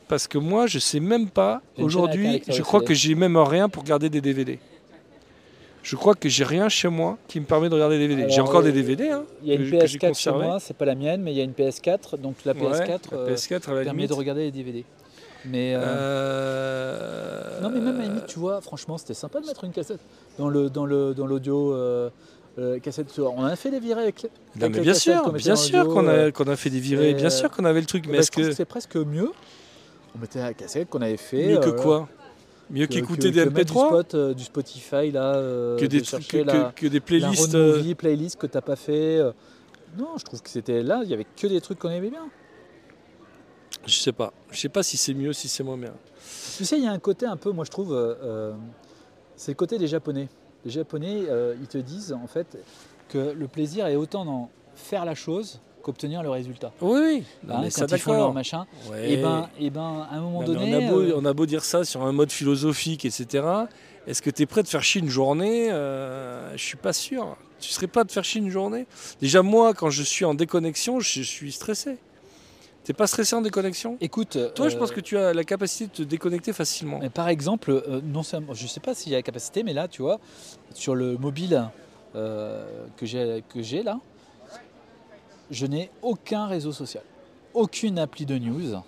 [0.09, 1.61] Parce que moi, je sais même pas.
[1.77, 4.59] J'ai un Aujourd'hui, je crois que j'ai même rien pour garder des DVD.
[5.83, 8.29] Je crois que j'ai rien chez moi qui me permet de regarder des DVD.
[8.29, 9.11] J'ai encore euh, des DVD.
[9.11, 11.23] Hein, Il y a une que- que j'ai PS4 chez moi, c'est pas la mienne,
[11.23, 12.17] mais il y a une PS4.
[12.17, 14.09] Donc la Ouais, PS4 la euh, PS4 à la permet limite.
[14.09, 14.85] de regarder les DVD.
[15.51, 15.75] Mais.
[15.77, 19.65] euh, Euh, Non mais même à la limite, tu vois, franchement, c'était sympa de mettre
[19.65, 20.01] une cassette
[20.39, 22.11] dans le dans le dans l'audio euh,
[22.59, 23.09] euh, cassette.
[23.19, 24.23] On a fait des virées avec.
[24.25, 24.29] Non,
[24.63, 27.31] avec mais les bien sûr, bien sûr qu'on a, qu'on a fait des virées, bien
[27.31, 29.31] sûr qu'on avait le truc, mais bah, est-ce je trouve que c'est presque mieux.
[30.15, 31.47] On mettait la cassette qu'on avait fait.
[31.49, 32.09] mieux que quoi?
[32.71, 35.37] Mieux que- qu'écouter que- des que mettre MP3 du, spot, euh, du Spotify là.
[35.37, 37.55] euh, que de des trucs, que, la, que- que des la playlists.
[37.55, 39.19] euh, movie, playlist que t'as pas fait.
[39.19, 39.31] euh.
[39.99, 42.27] Non, je trouve que c'était là, il y avait que des trucs qu'on aimait bien.
[43.87, 44.33] Je sais pas.
[44.51, 45.93] Je sais pas si c'est mieux, si c'est moins bien.
[46.57, 48.53] Tu sais, il y a un côté un peu, moi je trouve, euh, euh,
[49.37, 50.29] c'est le côté des Japonais.
[50.65, 52.59] Les Japonais, euh, ils te disent en fait
[53.09, 56.73] que le plaisir est autant dans faire la chose qu'obtenir le résultat.
[56.81, 57.25] Oui, oui.
[57.45, 58.67] Non, Hein, quand ils font leur machin.
[58.91, 59.13] Ouais.
[59.13, 61.33] Et ben, et ben, à un moment Non, donné, on, a beau, euh, on a
[61.33, 63.47] beau dire ça sur un mode philosophique, etc.
[64.09, 67.37] Est-ce que tu es prêt de faire chier une journée Je suis pas sûr.
[67.61, 68.87] Tu serais pas te faire chier une journée?
[69.21, 71.99] Déjà, moi, quand je suis en déconnexion, je suis stressé.
[72.87, 73.99] T'es pas stressé en déconnexion?
[74.01, 77.01] Écoute, Toi, je euh, pense que tu as la capacité de te déconnecter facilement.
[77.03, 79.73] Mais par exemple, euh, non seulement, je sais pas s'il y a la capacité, mais
[79.73, 80.21] là, tu vois,
[80.73, 81.69] sur le mobile
[82.15, 82.65] euh,
[82.97, 83.99] que j'ai que j'ai là,
[85.51, 87.03] je n'ai aucun réseau social,
[87.55, 88.81] aucune appli de news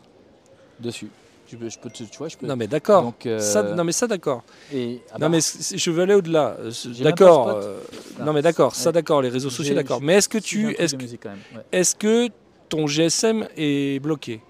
[0.78, 1.10] dessus.
[1.50, 2.46] Je peux, je peux te- tu vois, je peux.
[2.46, 3.02] Non, mais d'accord.
[3.02, 4.44] Donc, euh, Ça, non, mais ça, d'accord.
[4.72, 6.56] et, ah non, bah, mais je veux aller au-delà.
[6.60, 6.70] Euh,
[7.00, 7.48] D'accord.
[7.48, 7.80] euh,
[8.20, 8.76] non, mais d'accord.
[8.76, 9.22] Ça, d'accord.
[9.22, 10.00] Les réseaux sociaux, d'accord.
[10.00, 11.64] Mais est-ce que tu, est-ce que, ouais.
[11.72, 12.28] est-ce que
[12.68, 14.40] ton GSM est bloqué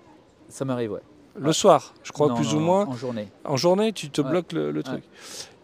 [0.49, 1.01] Ça m'arrive, ouais.
[1.37, 2.87] le soir Je crois Non, plus non, ou moins.
[2.87, 3.29] en journée.
[3.45, 4.31] En journée, tu te Ouais.
[4.31, 4.83] bloques le, le Ouais.
[4.83, 5.05] truc.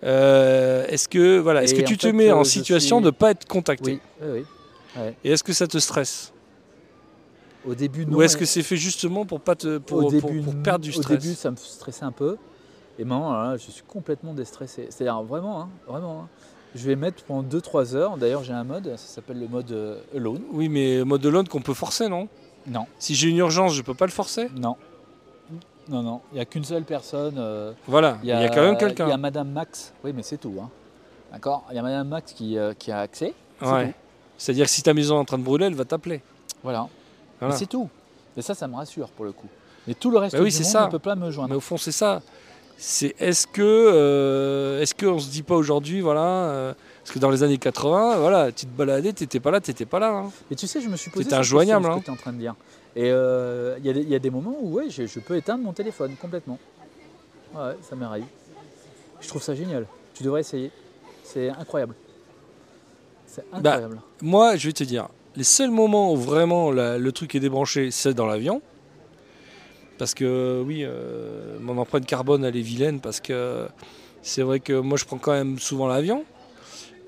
[0.04, 2.96] Euh, est-ce que voilà, est-ce Et que tu te fait, mets euh, en je situation
[2.98, 4.44] suis- de ne pas être contacté Oui, oui,
[4.96, 5.02] oui.
[5.24, 6.32] Et est-ce que ça te stresse?
[7.66, 8.18] Au début, non.
[8.18, 10.84] Ou est-ce que c'est fait justement pour pas te pour, au pour- début, pour perdre
[10.84, 11.18] du Au stress?
[11.18, 12.36] début, ça me stressait un peu.
[12.98, 14.86] Et maintenant, là, je suis complètement déstressé.
[14.90, 16.22] C'est-à-dire vraiment, hein, vraiment.
[16.24, 16.28] hein.
[16.74, 18.16] Je vais mettre pendant 2-3 heures.
[18.18, 20.42] D'ailleurs, j'ai un mode, ça s'appelle le mode euh, alone.
[20.52, 22.28] Oui, mais mode alone qu'on peut forcer, non?
[22.66, 24.48] Non, Si j'ai une urgence, je peux pas le forcer?
[24.56, 24.76] Non.
[25.88, 26.20] Non, non.
[26.32, 27.34] Il n'y a qu'une seule personne.
[27.36, 29.16] euh, Voilà, il y, a quand même Il y a quelqu'un.
[29.18, 29.92] Madame Max.
[30.02, 30.54] Oui, mais c'est tout.
[30.62, 30.70] hein.
[31.30, 31.64] D'accord?
[31.70, 33.34] Il y a Madame Max qui, euh, qui a accès.
[33.60, 33.86] c'est Ouais.
[33.88, 33.92] tout.
[34.38, 36.22] C'est-à-dire que si ta maison est en train de brûler, elle va t'appeler.
[36.62, 36.88] Voilà.
[37.38, 37.52] Voilà.
[37.52, 37.88] Mais c'est tout.
[38.36, 39.46] Et ça, ça me rassure pour le coup.
[39.86, 40.86] Mais tout le reste Bah oui, du c'est monde ça.
[40.86, 41.54] ne peut pas me Mais joindre.
[41.54, 42.22] au fond, c'est ça.
[42.78, 46.74] C'est est-ce que euh, est-ce qu'on se dit pas aujourd'hui, voilà, euh,
[47.04, 49.98] parce que dans les années 80, voilà, tu te baladais, t'étais pas là, t'étais pas
[49.98, 50.08] là.
[50.10, 50.30] hein.
[50.50, 51.96] Et tu sais, je me suis posé C'était injoignable, question, hein.
[51.98, 52.54] ce que tu es en train de dire.
[52.96, 55.20] Et euh, il y, a des- il y a des moments où ouais, je, je
[55.20, 56.58] peux éteindre mon téléphone complètement.
[57.54, 58.24] Ouais, ça m'arrive.
[59.20, 59.86] Je trouve ça génial.
[60.14, 60.70] Tu devrais essayer.
[61.22, 61.94] C'est incroyable.
[63.26, 64.00] C'est Bah, incroyable.
[64.22, 67.90] Moi, je vais te dire, les seuls moments où vraiment la- le truc est débranché,
[67.90, 68.62] c'est dans l'avion.
[69.98, 73.66] Parce que oui, euh, mon empreinte carbone, elle est vilaine parce que
[74.22, 76.24] c'est vrai que moi, je prends quand même souvent l'avion.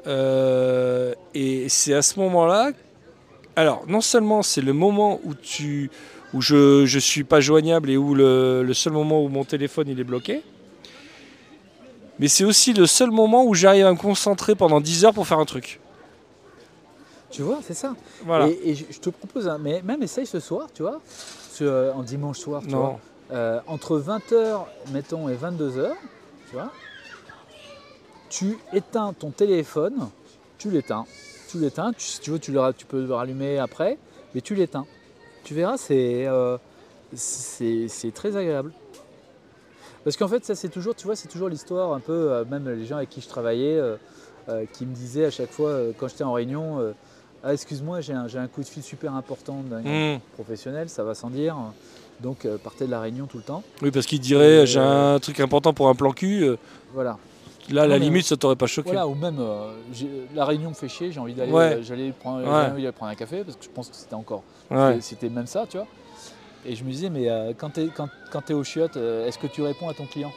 [0.07, 2.71] Euh, et c'est à ce moment-là.
[3.57, 5.91] Alors, non seulement c'est le moment où tu
[6.35, 9.89] où je ne suis pas joignable et où le, le seul moment où mon téléphone
[9.89, 10.43] il est bloqué,
[12.19, 15.27] mais c'est aussi le seul moment où j'arrive à me concentrer pendant 10 heures pour
[15.27, 15.81] faire un truc.
[17.31, 17.95] Tu vois, c'est ça.
[18.25, 18.49] Voilà.
[18.49, 21.01] Et, et je, te propose, un- mais même essaye ce soir, tu vois,
[21.53, 22.79] ce- euh, en dimanche soir, tu non.
[22.79, 23.01] vois,
[23.33, 24.61] euh, entre 20h,
[24.93, 25.93] mettons, et 22h,
[26.49, 26.71] tu vois,
[28.29, 30.09] tu éteins ton téléphone,
[30.59, 31.05] tu l'éteins,
[31.49, 33.99] tu l'éteins, tu- si tu veux, tu, le, ra- tu peux le rallumer après,
[34.35, 34.87] mais tu l'éteins.
[35.45, 36.59] Tu verras, c'est euh,
[37.14, 38.72] c'est très agréable.
[40.05, 42.68] Parce qu'en fait, ça c'est toujours, tu vois, c'est toujours l'histoire un peu, euh, même
[42.68, 46.24] les gens avec qui je travaillais, euh, qui me disaient à chaque fois, quand j'étais
[46.24, 46.95] en réunion,
[47.43, 49.83] ah, excuse-moi, j'ai un, coup de fil super important d'un
[50.16, 50.20] Hmm.
[50.35, 51.57] professionnel, ça va sans dire.
[52.20, 53.62] Donc, partez de la réunion tout le temps.
[53.83, 56.57] Oui, parce qu'il dirait j'ai un truc important pour un plan cul.
[56.95, 57.18] Voilà.
[57.71, 58.91] Là, à la limite, ça t'aurait pas choqué.
[58.91, 59.73] Voilà, ou même euh,
[60.35, 61.75] la réunion me fait chier, j'ai envie d'aller Ouais.
[61.77, 62.93] euh, j'allais prendre, Ouais.
[62.93, 64.99] prendre un café parce que je pense que c'était encore Ouais.
[65.01, 65.87] c'était même ça, tu vois.
[66.64, 69.27] Et je me disais, mais euh, quand tu es, quand, quand t'es au chiottes, euh,
[69.27, 70.33] est-ce que tu réponds à ton client?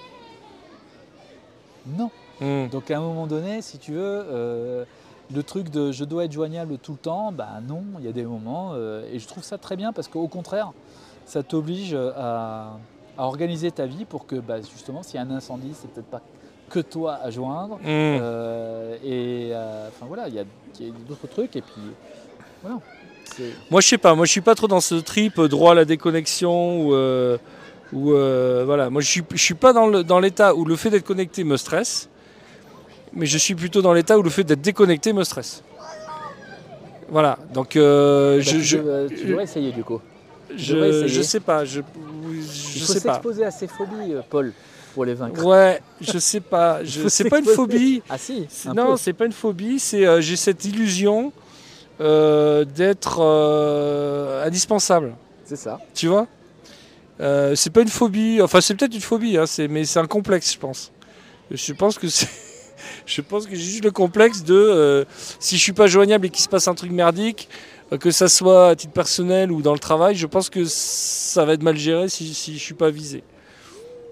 [1.87, 2.09] Non.
[2.41, 2.67] Hmm.
[2.69, 4.85] Donc à un moment donné, si tu veux,
[5.33, 8.11] le truc de je dois être joignable tout le temps, bah non, il y a
[8.11, 8.75] des moments.
[8.75, 10.71] et je trouve ça très bien parce qu'au contraire,
[11.25, 12.77] ça t'oblige à,
[13.17, 16.07] à organiser ta vie pour que bah, justement, s'il y a un incendie, c'est peut-être
[16.09, 16.21] pas
[16.69, 17.75] que toi à joindre.
[17.77, 17.83] Hmm.
[18.21, 20.43] Euh, et euh, enfin voilà, il y a,
[20.79, 21.55] il d'autres trucs.
[21.55, 21.81] Et puis
[22.63, 22.77] voilà.
[23.69, 24.15] Moi, je sais pas.
[24.15, 26.93] Moi, je suis pas trop dans ce trip euh, droit à la déconnexion ou.
[27.93, 28.09] ou,
[28.65, 28.89] voilà.
[28.89, 32.09] Moi, je suis, je suis pas dans l'état où le fait d'être connecté me stresse.
[33.11, 35.63] Mais je suis plutôt dans l'état où le fait d'être déconnecté me stresse.
[37.09, 37.39] Voilà.
[37.53, 39.99] Donc, euh, Bah, je, tu, je, devrais, tu devrais essayer du coup.
[40.55, 41.65] je, je sais pas.
[41.65, 41.81] Je,
[42.31, 43.13] Il je faut sais pas.
[43.13, 44.53] s'exposer à ses phobies, Paul,
[44.93, 45.43] pour les vaincre.
[45.45, 46.83] Ouais, je sais pas.
[46.83, 48.01] Je- C'est pas une phobie.
[48.09, 51.31] Ah si, C'est- un Non, c'est pas une phobie, c'est euh, j'ai cette illusion
[52.01, 55.15] euh, d'être euh, indispensable,
[55.45, 55.79] c'est ça.
[55.93, 56.27] tu vois?
[57.55, 60.53] C'est pas une phobie, enfin c'est peut-être une phobie, hein, c'est- mais c'est un complexe,
[60.53, 60.91] je pense.
[61.51, 62.29] Je pense que c'est,
[63.05, 65.05] je pense que j'ai juste le complexe de
[65.39, 67.49] si je suis pas joignable et qu'il se passe un truc merdique,
[67.99, 71.53] que ça soit à titre personnel ou dans le travail, je pense que ça va
[71.53, 73.23] être mal géré si, si je suis pas visé.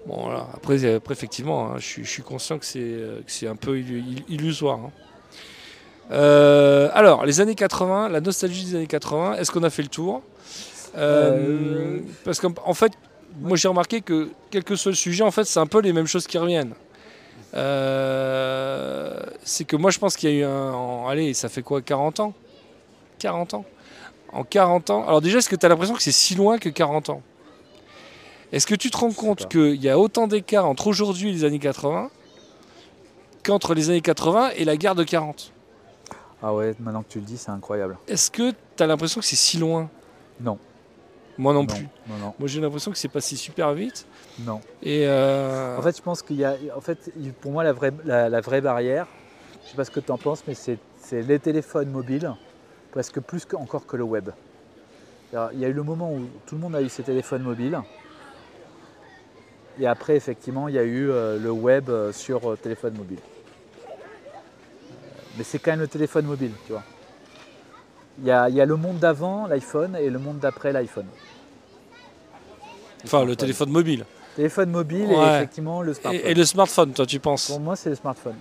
[0.06, 0.46] Bon voilà.
[0.54, 3.20] Après, euh, après effectivement, hein, je, suis, je suis conscient que c'est euh,
[3.50, 4.78] un peu illu- ill- illusoire.
[4.78, 4.90] hein.
[6.10, 9.88] Euh, alors, les années 80, la nostalgie des années 80, est-ce qu'on a fait le
[9.88, 10.22] tour?
[10.96, 12.92] Euh, Euh, Parce qu'en en fait,
[13.40, 15.92] moi j'ai remarqué que quel que soit le sujet, en fait, c'est un peu les
[15.92, 16.72] mêmes choses qui reviennent.
[19.44, 20.72] C'est que moi je pense qu'il y a eu un.
[20.72, 22.32] en- allez, ça fait quoi 40 ans?
[23.18, 23.64] 40 ans?
[24.32, 25.06] En 40 ans.
[25.06, 27.22] Alors déjà, est-ce que tu as l'impression que c'est si loin que 40 ans?
[28.52, 31.44] Est-ce que tu te rends compte qu'il y a autant d'écart entre aujourd'hui et les
[31.44, 32.10] années 80
[33.44, 35.52] qu'entre les années 80 et la guerre de 40
[36.42, 37.96] Ah ouais, maintenant que tu le dis, c'est incroyable.
[38.08, 39.88] Est-ce que tu as l'impression que c'est si loin?
[40.40, 40.58] Non.
[41.38, 41.88] Moi non, non, plus.
[42.08, 44.06] non, non, Moi j'ai l'impression que c'est passé super vite.
[44.40, 44.60] non.
[44.82, 47.92] Et euh, En fait, je pense qu'il y a, en fait, pour moi, la vraie,
[48.04, 49.06] la, la vraie barrière,
[49.64, 50.78] je sais pas ce que tu en penses, mais c'est,
[51.12, 52.34] les téléphones mobiles,
[52.90, 54.30] presque plus que, encore que le web.
[55.32, 57.42] Alors, il y a eu le moment où tout le monde a eu ses téléphones
[57.42, 57.78] mobiles.
[59.80, 63.18] Et après, effectivement, il y a eu euh, le web euh, sur euh, téléphone mobile.
[65.36, 66.82] Mais c'est quand même le téléphone mobile, tu vois.
[68.20, 71.06] Il y a, il y a le monde d'avant, l'iPhone, et le monde d'après, l'iPhone.
[73.04, 74.04] enfin le téléphone mobile.
[74.34, 75.14] Téléphone mobile Ouais.
[75.14, 76.26] et effectivement le smartphone.
[76.26, 78.34] Et, et le smartphone, toi tu penses Pour moi, c'est le smartphone.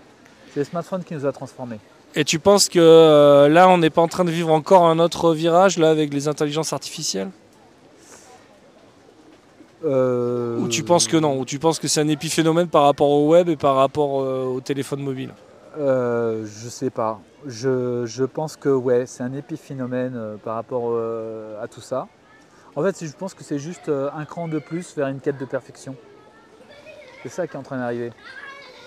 [0.54, 1.80] C'est le smartphone qui nous a transformés.
[2.16, 4.98] Et tu penses que euh, là on n'est pas en train de vivre encore un
[4.98, 7.30] autre virage là avec les intelligences artificielles?
[9.86, 13.10] Euh, Ou tu penses que non Ou tu penses que c'est un épiphénomène par rapport
[13.10, 15.34] au web et par rapport euh, au téléphone mobile
[15.78, 17.20] euh, Je sais pas.
[17.46, 20.98] Je, je pense que ouais, c'est un épiphénomène euh, par rapport
[21.62, 22.08] à tout ça.
[22.76, 25.46] En fait, je pense que c'est juste un cran de plus vers une quête de
[25.46, 25.96] perfection.
[27.24, 28.12] C'est ça qui est en train d'arriver.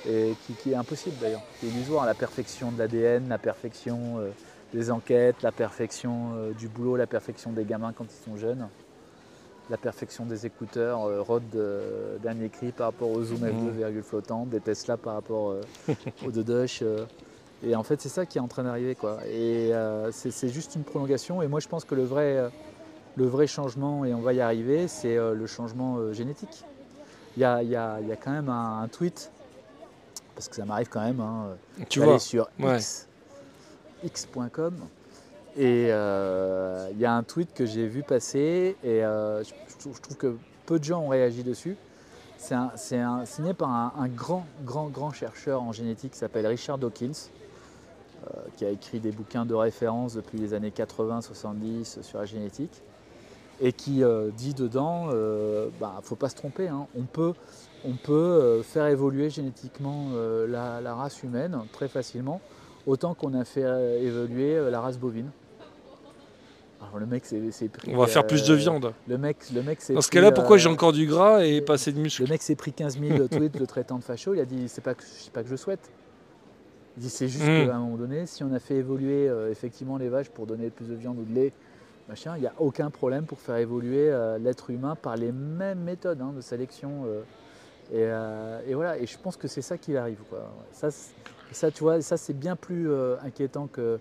[0.08, 1.42] Et qui, qui est impossible d'ailleurs.
[1.58, 2.06] Qui est illusoire.
[2.06, 4.20] La perfection de l'ADN, la perfection
[4.72, 8.68] des enquêtes, la perfection du boulot, la perfection des gamins quand ils sont jeunes.
[9.70, 14.02] La perfection des écouteurs, euh, Rode euh, dernier cri par rapport au Zoom F2 virgule
[14.02, 15.60] flottant, des Tesla par rapport euh,
[16.26, 16.80] au Dodoche.
[16.82, 17.04] euh.
[17.62, 18.96] et en fait, c'est ça qui est en train d'arriver.
[18.96, 19.18] quoi.
[19.28, 21.40] Et euh, c'est juste une prolongation.
[21.40, 22.50] Et moi, je pense que le vrai,
[23.14, 26.64] le vrai changement, et on va y arriver, c'est le changement génétique.
[27.36, 29.30] Il y a, il y a- il y a quand même un, un tweet,
[30.34, 31.50] parce que ça m'arrive quand même, hein,
[31.88, 32.76] Tu vois sur ouais.
[32.78, 33.06] X,
[34.02, 34.74] x.com
[35.56, 40.16] et euh, il y a un tweet que j'ai vu passer et euh, je, trouve,
[40.16, 40.36] que
[40.66, 41.76] peu de gens ont réagi dessus.
[42.38, 42.56] C'est
[43.26, 47.28] signé par un, un grand, grand, grand chercheur en génétique qui s'appelle Richard Dawkins,
[48.26, 52.82] euh, qui a écrit des bouquins de référence depuis les années 80-70 sur la génétique
[53.60, 54.02] et qui
[54.38, 57.34] dit dedans, euh, bah, faut pas se tromper, hein, on peut,
[57.84, 60.12] on peut faire évoluer génétiquement
[60.48, 62.40] la, race humaine très facilement,
[62.86, 63.66] autant qu'on a fait
[64.02, 65.30] évoluer la race bovine.
[66.82, 68.92] Alors le mec c'est pris, On va faire euh, plus de viande.
[69.06, 71.60] Le mec, le mec s'est Dans ce cas-là, pourquoi euh, j'ai encore du gras et
[71.60, 74.32] pas assez de muscles le mec s'est pris 15 000 tweets le traitant de facho.
[74.34, 75.02] Il a dit c'est pas que
[75.32, 75.90] pas que je souhaite.
[76.96, 77.66] Il dit c'est juste Mm.
[77.66, 80.70] qu'à un moment donné, si on a fait évoluer euh, effectivement les vaches pour donner
[80.70, 81.52] plus de viande ou de lait,
[82.08, 85.80] machin, il n'y a aucun problème pour faire évoluer euh, l'être humain par les mêmes
[85.80, 87.04] méthodes hein, de sélection.
[87.06, 87.20] euh,
[87.92, 88.98] et, euh, et voilà.
[88.98, 90.20] Et je pense que c'est ça qui arrive.
[90.30, 90.50] Quoi.
[90.72, 93.98] Ça, tu vois, ça c'est bien plus euh, inquiétant que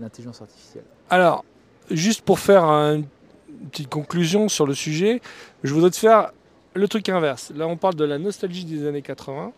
[0.00, 0.84] l'intelligence artificielle.
[1.12, 1.44] Alors,
[1.90, 5.20] juste pour faire un- une petite conclusion sur le sujet,
[5.62, 6.32] je voudrais te faire
[6.72, 7.52] le truc inverse.
[7.54, 9.52] Là, on parle de la nostalgie des années 80.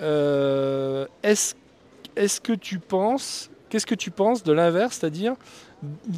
[0.00, 1.54] Euh, Est-ce
[2.16, 5.36] est que tu penses, qu'est-ce que tu penses de l'inverse, c'est-à-dire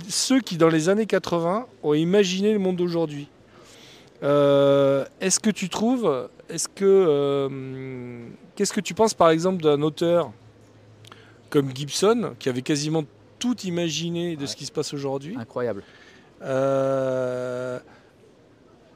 [0.08, 3.28] ceux qui, dans les années 80, ont imaginé le monde d'aujourd'hui?
[4.24, 8.24] Euh, Est-ce que tu trouves, est-ce que, euh,
[8.56, 10.32] qu'est-ce que tu penses, par exemple, d'un auteur
[11.50, 13.04] comme Gibson, qui avait quasiment
[13.40, 15.82] tout imaginé de ce qui se passe aujourd'hui Incroyable.
[16.42, 17.78] euh,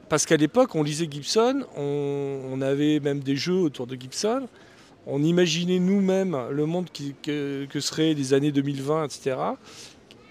[0.09, 4.47] parce qu'à l'époque, on lisait Gibson, on, on avait même des jeux autour de Gibson,
[5.07, 9.37] on imaginait nous-mêmes le monde qui- que, que seraient les années 2020, etc.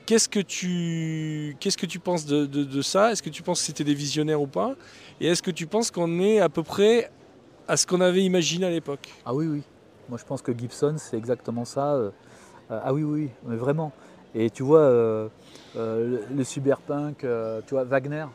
[0.06, 3.12] Qu'est-ce que tu, qu'est-ce que tu penses de, de- de ça?
[3.12, 4.76] Est-ce que tu penses que c'était des visionnaires ou pas?
[5.22, 7.10] Et est-ce que tu penses qu'on est à peu près
[7.68, 9.10] à ce qu'on avait imaginé à l'époque?
[9.26, 9.62] Ah oui, oui.
[10.10, 11.98] Moi, je pense que Gibson, c'est exactement ça.
[12.72, 13.92] Euh, ah oui, oui, mais vraiment.
[14.36, 15.28] Et tu vois, euh,
[15.76, 18.26] euh, le, le cyberpunk, euh, tu vois, Wagner,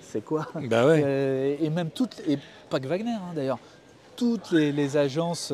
[0.00, 1.56] c'est quoi Bah ouais.
[1.60, 3.58] Et même toutes, et pas que Wagner hein, d'ailleurs,
[4.16, 5.52] toutes les, les agences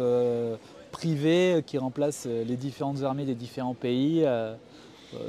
[0.90, 4.26] privées qui remplacent les différentes armées des différents pays,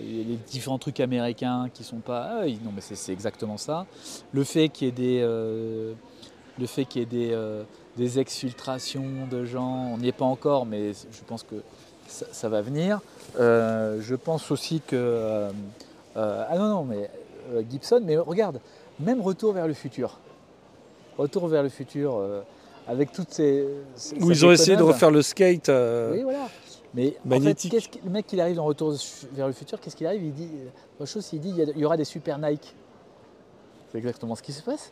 [0.02, 2.40] les différents trucs américains qui sont pas.
[2.42, 3.86] Ah non, mais c'est exactement ça.
[4.34, 7.62] Le fait qu'il y ait des, le fait qu'il y ait des,
[7.98, 11.56] des exfiltrations de gens, on n'y est pas encore, mais je pense que
[12.10, 13.00] ça, ça va venir.
[13.40, 14.96] Euh, je pense aussi que.
[14.96, 15.50] euh,
[16.18, 17.10] euh, ah non, non, mais
[17.70, 18.60] Gibson, mais regarde,
[19.00, 20.20] même Retour vers le futur.
[21.18, 22.22] Retour vers le futur,
[22.88, 23.66] avec toutes ces.
[23.96, 25.70] ces- Où ils ont essayé de refaire le skate.
[25.70, 26.48] Oui, voilà.
[26.96, 27.72] Mais en fait, magnétique.
[27.72, 28.96] qu'est-ce qu'il- le mec, il arrive dans Retour
[29.34, 30.24] vers le futur, qu'est-ce qu'il arrive?
[30.24, 30.50] Il dit,
[31.06, 32.74] chose, il dit, il y, aura des super Nike.
[33.92, 34.92] C'est exactement ce qui se passe.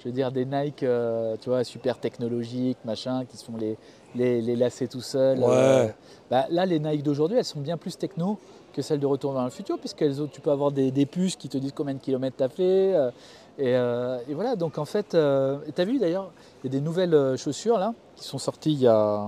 [0.00, 3.76] Je veux dire, des Nike, euh, tu vois, super technologiques, machin, qui se font les,
[4.14, 5.38] les, les lacets tout seuls.
[5.38, 5.94] Ouais.
[6.30, 8.38] Bah, là, les Nike d'aujourd'hui, elles sont bien plus techno
[8.72, 11.36] que celles de Retour vers le futur, puisqu'elles ont, tu peux avoir des, des puces
[11.36, 12.94] qui te disent combien de kilomètres tu as fait.
[12.94, 13.10] euh,
[13.58, 16.30] et, euh, et voilà, donc en fait, tu as vu d'ailleurs,
[16.62, 19.24] il y a des nouvelles euh, chaussures là, qui sont sorties il y a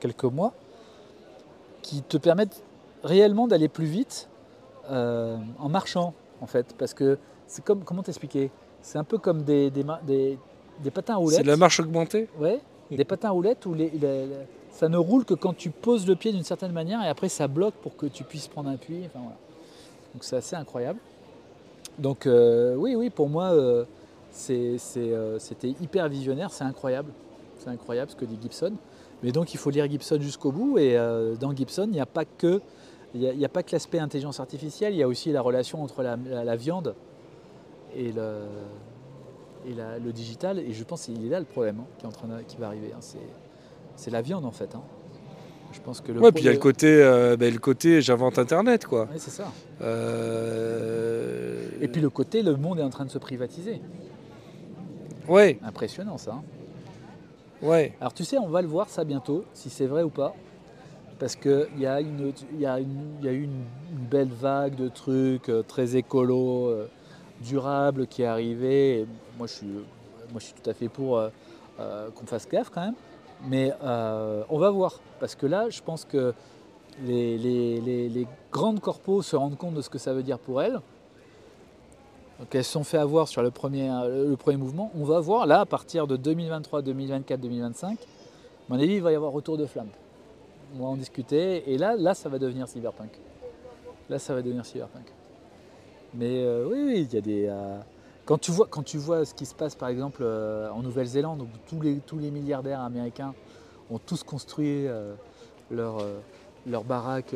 [0.00, 0.52] quelques mois,
[1.82, 2.62] qui te permettent
[3.04, 4.28] réellement d'aller plus vite
[4.90, 6.74] euh, en marchant, en fait.
[6.76, 8.50] Parce que c'est comme, comment t'expliquer?
[8.82, 10.38] C'est un peu comme des, des, ma- des-
[10.82, 11.38] des patins à roulettes.
[11.38, 12.28] C'est de la marche augmentée?
[12.38, 12.60] Ouais,
[12.96, 13.76] des patins à roulettes où
[14.70, 17.48] ça ne roule que quand tu poses le pied d'une certaine manière et après ça
[17.48, 19.02] bloque pour que tu puisses prendre un appui.
[19.06, 19.36] Enfin, voilà.
[20.14, 20.98] Donc c'est assez incroyable.
[21.98, 23.84] Donc euh, oui, oui, pour moi, euh,
[24.50, 27.12] euh, c'était hyper visionnaire, c'est incroyable.
[27.58, 28.72] C'est incroyable ce que dit Gibson.
[29.22, 30.96] Mais donc il faut lire Gibson jusqu'au bout et
[31.40, 32.60] dans Gibson, il n'y a pas que
[33.72, 36.94] l'aspect intelligence artificielle, il y a aussi la relation entre la viande
[37.96, 38.42] et le,
[39.66, 40.58] et la- le digital.
[40.58, 42.56] Et je pense qu'il est là le problème hein, qui, est en train de- qui
[42.56, 42.92] va arriver.
[42.94, 43.00] hein.
[43.00, 44.74] C'est, la viande en fait.
[44.74, 44.82] hein.
[45.72, 48.38] Je pense que le Ouais, puis il y a le côté, euh, le côté j'invente
[48.38, 49.02] Internet, quoi.
[49.02, 49.52] Ouais, c'est ça.
[49.82, 53.80] Euh, Et puis le côté, le monde est en train de se privatiser.
[55.28, 56.32] Ouais, Impressionnant ça.
[56.32, 56.42] hein.
[57.62, 57.92] ouais.
[58.00, 60.34] Alors tu sais, on va le voir ça bientôt, si c'est vrai ou pas.
[61.18, 62.84] Parce qu'il y, y, y a eu
[63.42, 63.50] une,
[63.92, 66.88] une belle vague de trucs euh, très écolo, euh,
[67.40, 69.00] durables qui est arrivée.
[69.00, 71.28] Et moi, je suis, moi, je suis tout à fait pour euh,
[71.80, 72.94] euh, qu'on fasse gaffe quand même.
[73.48, 74.98] Mais euh, on va voir.
[75.20, 76.34] Parce que là, je pense que
[77.04, 77.38] les-
[78.08, 80.80] les grandes corpos se rendent compte de ce que ça veut dire pour elles.
[82.40, 84.90] Donc elles se sont fait avoir sur le premier, le premier mouvement.
[84.96, 88.04] On va voir là, à partir de 2023, 2024, 2025, à
[88.68, 89.88] mon avis, il va y avoir retour de flamme.
[90.76, 91.68] On va en discuter.
[91.72, 93.10] Et là, là, ça va devenir cyberpunk.
[94.08, 95.06] Là, ça va devenir cyberpunk.
[96.14, 97.46] Mais euh, oui, oui, il y a des.
[97.48, 97.78] euh,
[98.24, 101.42] quand, tu vois, quand tu vois ce qui se passe, par exemple, euh, en Nouvelle-Zélande,
[101.42, 103.34] où tous les, tous les milliardaires américains
[103.90, 104.86] ont tous construit
[105.70, 106.04] leur,
[106.66, 107.34] leur baraque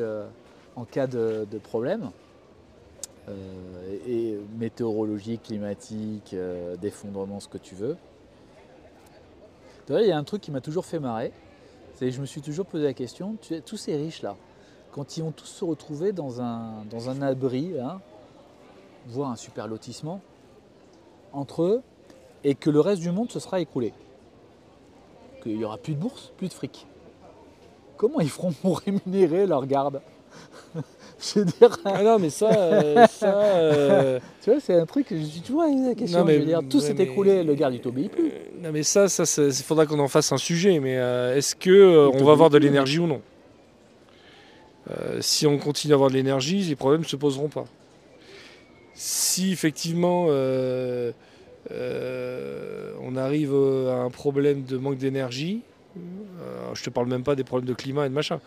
[0.77, 2.11] en cas de, problème,
[4.59, 6.37] météorologique, climatique,
[6.79, 7.97] d'effondrement, ce que tu veux.
[9.89, 11.33] Il y a un truc qui m'a toujours fait marrer,
[11.95, 14.37] c'est que je me suis toujours posé la question, tu tous ces riches-là,
[14.91, 18.03] quand ils vont tous se retrouver dans un, dans un abri, hein,
[19.09, 20.21] voire un super lotissement,
[21.33, 21.83] entre eux,
[22.45, 23.93] et que le reste du monde se sera écroulé.
[25.43, 26.87] Qu'il n'y aura plus de bourse, plus de fric.
[27.97, 30.01] Comment ils feront pour rémunérer leurs gardes
[31.21, 35.07] Je veux dire, Ah non, mais ça, euh, ça, euh, tu vois, c'est un truc,
[35.11, 36.19] je me suis toujours posé la question.
[36.21, 38.27] Non, mais- je veux dire, tout s'est mais- écroulé, le garde il t'obéit plus.
[38.29, 40.81] Euh, non, mais ça, ça, il faudra qu'on en fasse un sujet.
[40.81, 43.21] Mais euh, est-ce que on va avoir de l'énergie ou non?
[45.21, 47.65] Si on continue à avoir de l'énergie, les problèmes ne se poseront pas.
[48.95, 51.12] Si effectivement euh,
[51.70, 55.62] euh, on arrive euh, à un problème de manque d'énergie,
[55.97, 58.40] euh, je te parle même pas des problèmes de climat et de machin.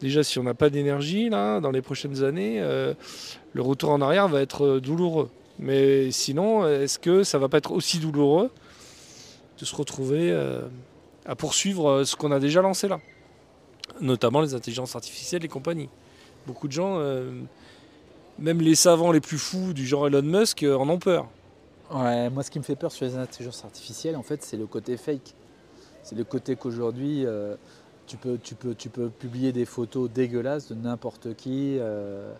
[0.00, 4.28] Déjà, si on n'a pas d'énergie là, dans les prochaines années, le retour en arrière
[4.28, 5.28] va être douloureux.
[5.58, 8.50] Mais sinon, est-ce que ça va pas être aussi douloureux
[9.58, 10.34] de se retrouver
[11.26, 12.98] à poursuivre ce qu'on a déjà lancé là?
[14.00, 15.90] Notamment les intelligences artificielles et compagnie.
[16.46, 16.98] Beaucoup de gens,
[18.40, 21.28] même les savants les plus fous du genre Elon Musk, euh, en ont peur.
[21.92, 24.66] Ouais, moi ce qui me fait peur sur les intelligences artificielles, en fait, c'est le
[24.66, 25.34] côté fake.
[26.02, 27.56] C'est le côté qu'aujourd'hui, euh,
[28.06, 31.76] tu, peux, publier des photos dégueulasses de n'importe qui.
[31.78, 32.32] euh,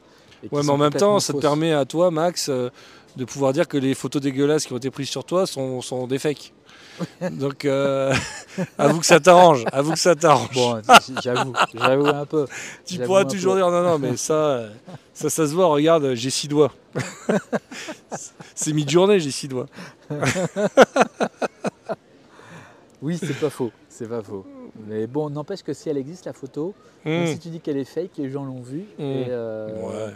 [0.51, 2.71] Ouais, mais en même temps, ça te permet à toi, Max, euh,
[3.17, 6.07] de pouvoir dire que les photos dégueulasses qui ont été prises sur toi sont, sont
[6.07, 6.53] des fakes.
[7.33, 8.13] Donc, euh,
[8.79, 9.65] avoue que ça t'arrange.
[9.73, 10.55] Avoue que ça t'arrange.
[10.55, 10.81] Bon,
[11.23, 12.47] j'avoue, j'avoue un peu.
[12.85, 13.61] tu pourras toujours peu.
[13.61, 14.65] dire non, non, mais ça,
[15.15, 15.67] ça, ça se voit.
[15.67, 16.73] Regarde, j'ai six doigts.
[18.55, 19.67] C'est mi-journée, j'ai six doigts.
[23.03, 24.45] Oui, c'est pas faux, c'est pas faux.
[24.87, 26.75] Mais bon, n'empêche que si elle existe, la photo,
[27.05, 27.25] Hmm.
[27.25, 28.85] si tu dis qu'elle est fake, les gens l'ont vue.
[28.99, 29.03] Mm.
[29.03, 30.13] et, euh, Ouais.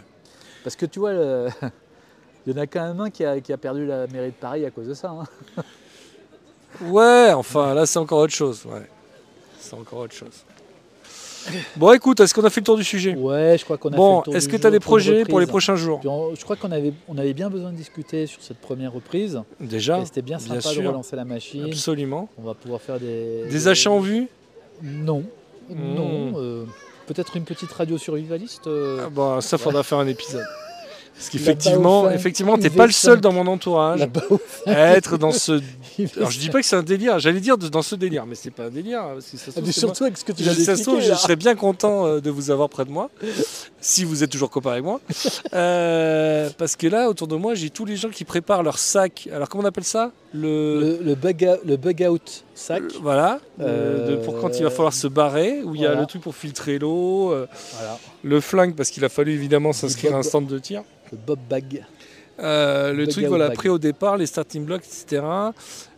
[0.65, 1.47] Parce que tu vois, le-
[2.47, 4.33] il y en a quand même un qui a, qui a perdu la mairie de
[4.33, 5.11] Paris à cause de ça.
[5.11, 5.23] hein.
[6.81, 8.65] Ouais, enfin, là, c'est encore autre chose.
[8.65, 8.85] Ouais.
[9.57, 10.43] C'est encore autre chose.
[11.77, 13.15] Bon, écoute, est-ce qu'on a fait le tour du sujet?
[13.15, 14.79] Ouais, je crois qu'on a fait Bon, le tour est-ce du que tu as des
[14.81, 16.01] projets pour les prochains jours?
[16.03, 19.39] On- je crois qu'on avait, on avait bien besoin de discuter sur cette première reprise.
[19.61, 20.89] Déjà c'était bien bien sympa de sûr.
[20.89, 21.65] relancer la machine.
[21.65, 22.27] Absolument.
[22.39, 23.45] On va pouvoir faire des.
[23.49, 24.27] Des achats en vue?
[24.83, 25.23] Non.
[25.69, 26.31] Non.
[26.31, 26.35] Mm.
[26.35, 26.63] euh,
[27.07, 28.67] Peut-être une petite radio survivaliste.
[28.67, 30.45] euh, Ah Bon, ça faudra faire un épisode.
[31.17, 34.37] Parce qu'effectivement, Baofeng effectivement, t'es pas le seul dans mon entourage fond.
[34.65, 35.61] à être dans ce.
[36.17, 38.35] Alors je dis pas que c'est un délire, j'allais dire de- dans ce délire, mais
[38.35, 38.99] c'est pas un délire.
[39.01, 39.71] hein, Parce que ça se Ah, trouve, moi.
[39.71, 42.29] surtout avec ce que tu Je, ça se trouve, je serais bien content euh, de
[42.29, 43.09] vous avoir près de moi,
[43.87, 44.99] si vous êtes toujours copain avec moi.
[45.53, 49.29] Euh, parce que là, autour de moi, j'ai tous les gens qui préparent leur sac.
[49.33, 50.11] Alors, comment on appelle ça?
[50.33, 50.79] Le.
[50.79, 52.81] Le, le bug out, le bug out sac.
[52.83, 55.93] le- Voilà, Euh, de- pour quand il va falloir se barrer, où il y a
[55.95, 57.97] le truc pour filtrer l'eau, euh, Voilà.
[58.23, 60.83] le flingue parce qu'il a fallu évidemment s'inscrire à un stand de tir.
[61.11, 61.85] Le bob bag.
[62.39, 63.55] Euh, le truc voilà bag.
[63.57, 65.23] pris au départ, les starting blocks, etc.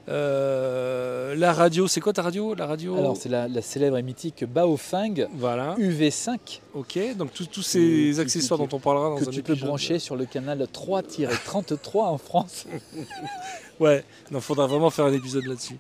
[0.10, 2.56] Euh, la radio, c'est quoi ta radio?
[2.56, 2.98] La radio.
[2.98, 5.76] Alors c'est la, la célèbre et mythique Baofeng Voilà.
[5.78, 6.98] UV5 Ok.
[7.18, 9.68] Donc tous ces qui- accessoires qui- dont on parlera dans que un tu peux épisode.
[9.68, 12.66] brancher sur le canal 3-33 en France.
[13.80, 14.04] Ouais.
[14.32, 15.78] Non, faudra vraiment faire un épisode là-dessus.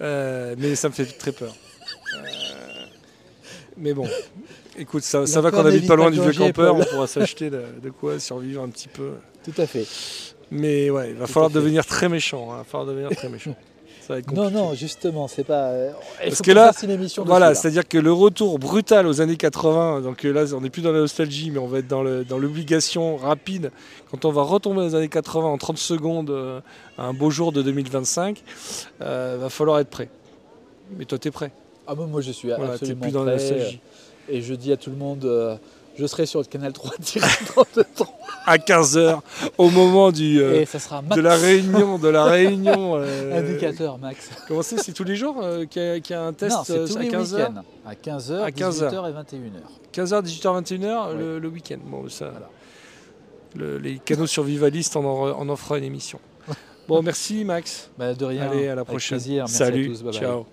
[0.00, 1.54] Euh, mais ça me fait très peur.
[2.16, 2.18] Euh,
[3.76, 4.08] mais bon.
[4.76, 7.90] Écoute, ça, va qu'on habite pas loin du vieux campeur, on pourra s'acheter de, de
[7.90, 9.12] quoi survivre un petit peu.
[9.44, 9.86] Tout à fait.
[10.50, 12.48] Mais ouais, il va Tout falloir devenir très méchant.
[12.50, 13.54] hein, Il va falloir devenir très méchant.
[14.00, 15.66] Ça va être Non, non, justement, c'est pas.
[15.68, 15.90] euh,
[16.24, 20.24] il Parce que là, émission Voilà, c'est-à-dire que le retour brutal aux années 80, donc
[20.24, 22.38] euh, là on n'est plus dans la nostalgie, mais on va être dans le- dans
[22.38, 23.70] l'obligation rapide.
[24.10, 26.60] Quand on va retomber dans les années 80 en 30 secondes, euh,
[26.96, 28.42] un beau jour de 2025,
[29.02, 30.08] euh, va falloir être prêt.
[30.96, 31.50] Mais toi t'es prêt,
[31.86, 33.80] Ah, moi, moi, je suis voilà, absolument plus dans la prêt, nostalgie.
[34.30, 35.56] Et je dis à tout le monde, euh,
[35.98, 38.06] je serai sur le canal 3-33.
[38.46, 39.20] À 15h,
[39.58, 42.94] au moment du, euh, ça sera de la réunion, de la réunion.
[42.96, 44.30] euh, indicateur max.
[44.46, 46.56] comment c'est C'est tous les jours euh, qu'il y, a- qu'il y a un test
[46.56, 47.62] non, c'est euh, tous à les 15h week-ends.
[47.84, 48.92] À 15h, À 15 heures.
[48.92, 50.06] 18h et 21h.
[50.06, 51.18] 15h, 18h, 21h Oui.
[51.18, 51.76] le, le week-end.
[51.84, 52.48] Bon, ça, Voilà.
[53.54, 56.18] le- les canaux survivalistes, on en, on en fera une émission.
[56.88, 57.90] Bon, merci Max.
[57.98, 58.48] Bah, de rien.
[58.50, 59.18] Allez, à la Avec prochaine.
[59.18, 59.42] plaisir.
[59.44, 60.02] Merci Salut, à tous.
[60.04, 60.20] Bye bye.
[60.20, 60.46] ciao.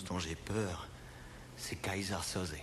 [0.00, 0.88] Chose dont j'ai peur,
[1.56, 2.54] c'est Kaiser Soze.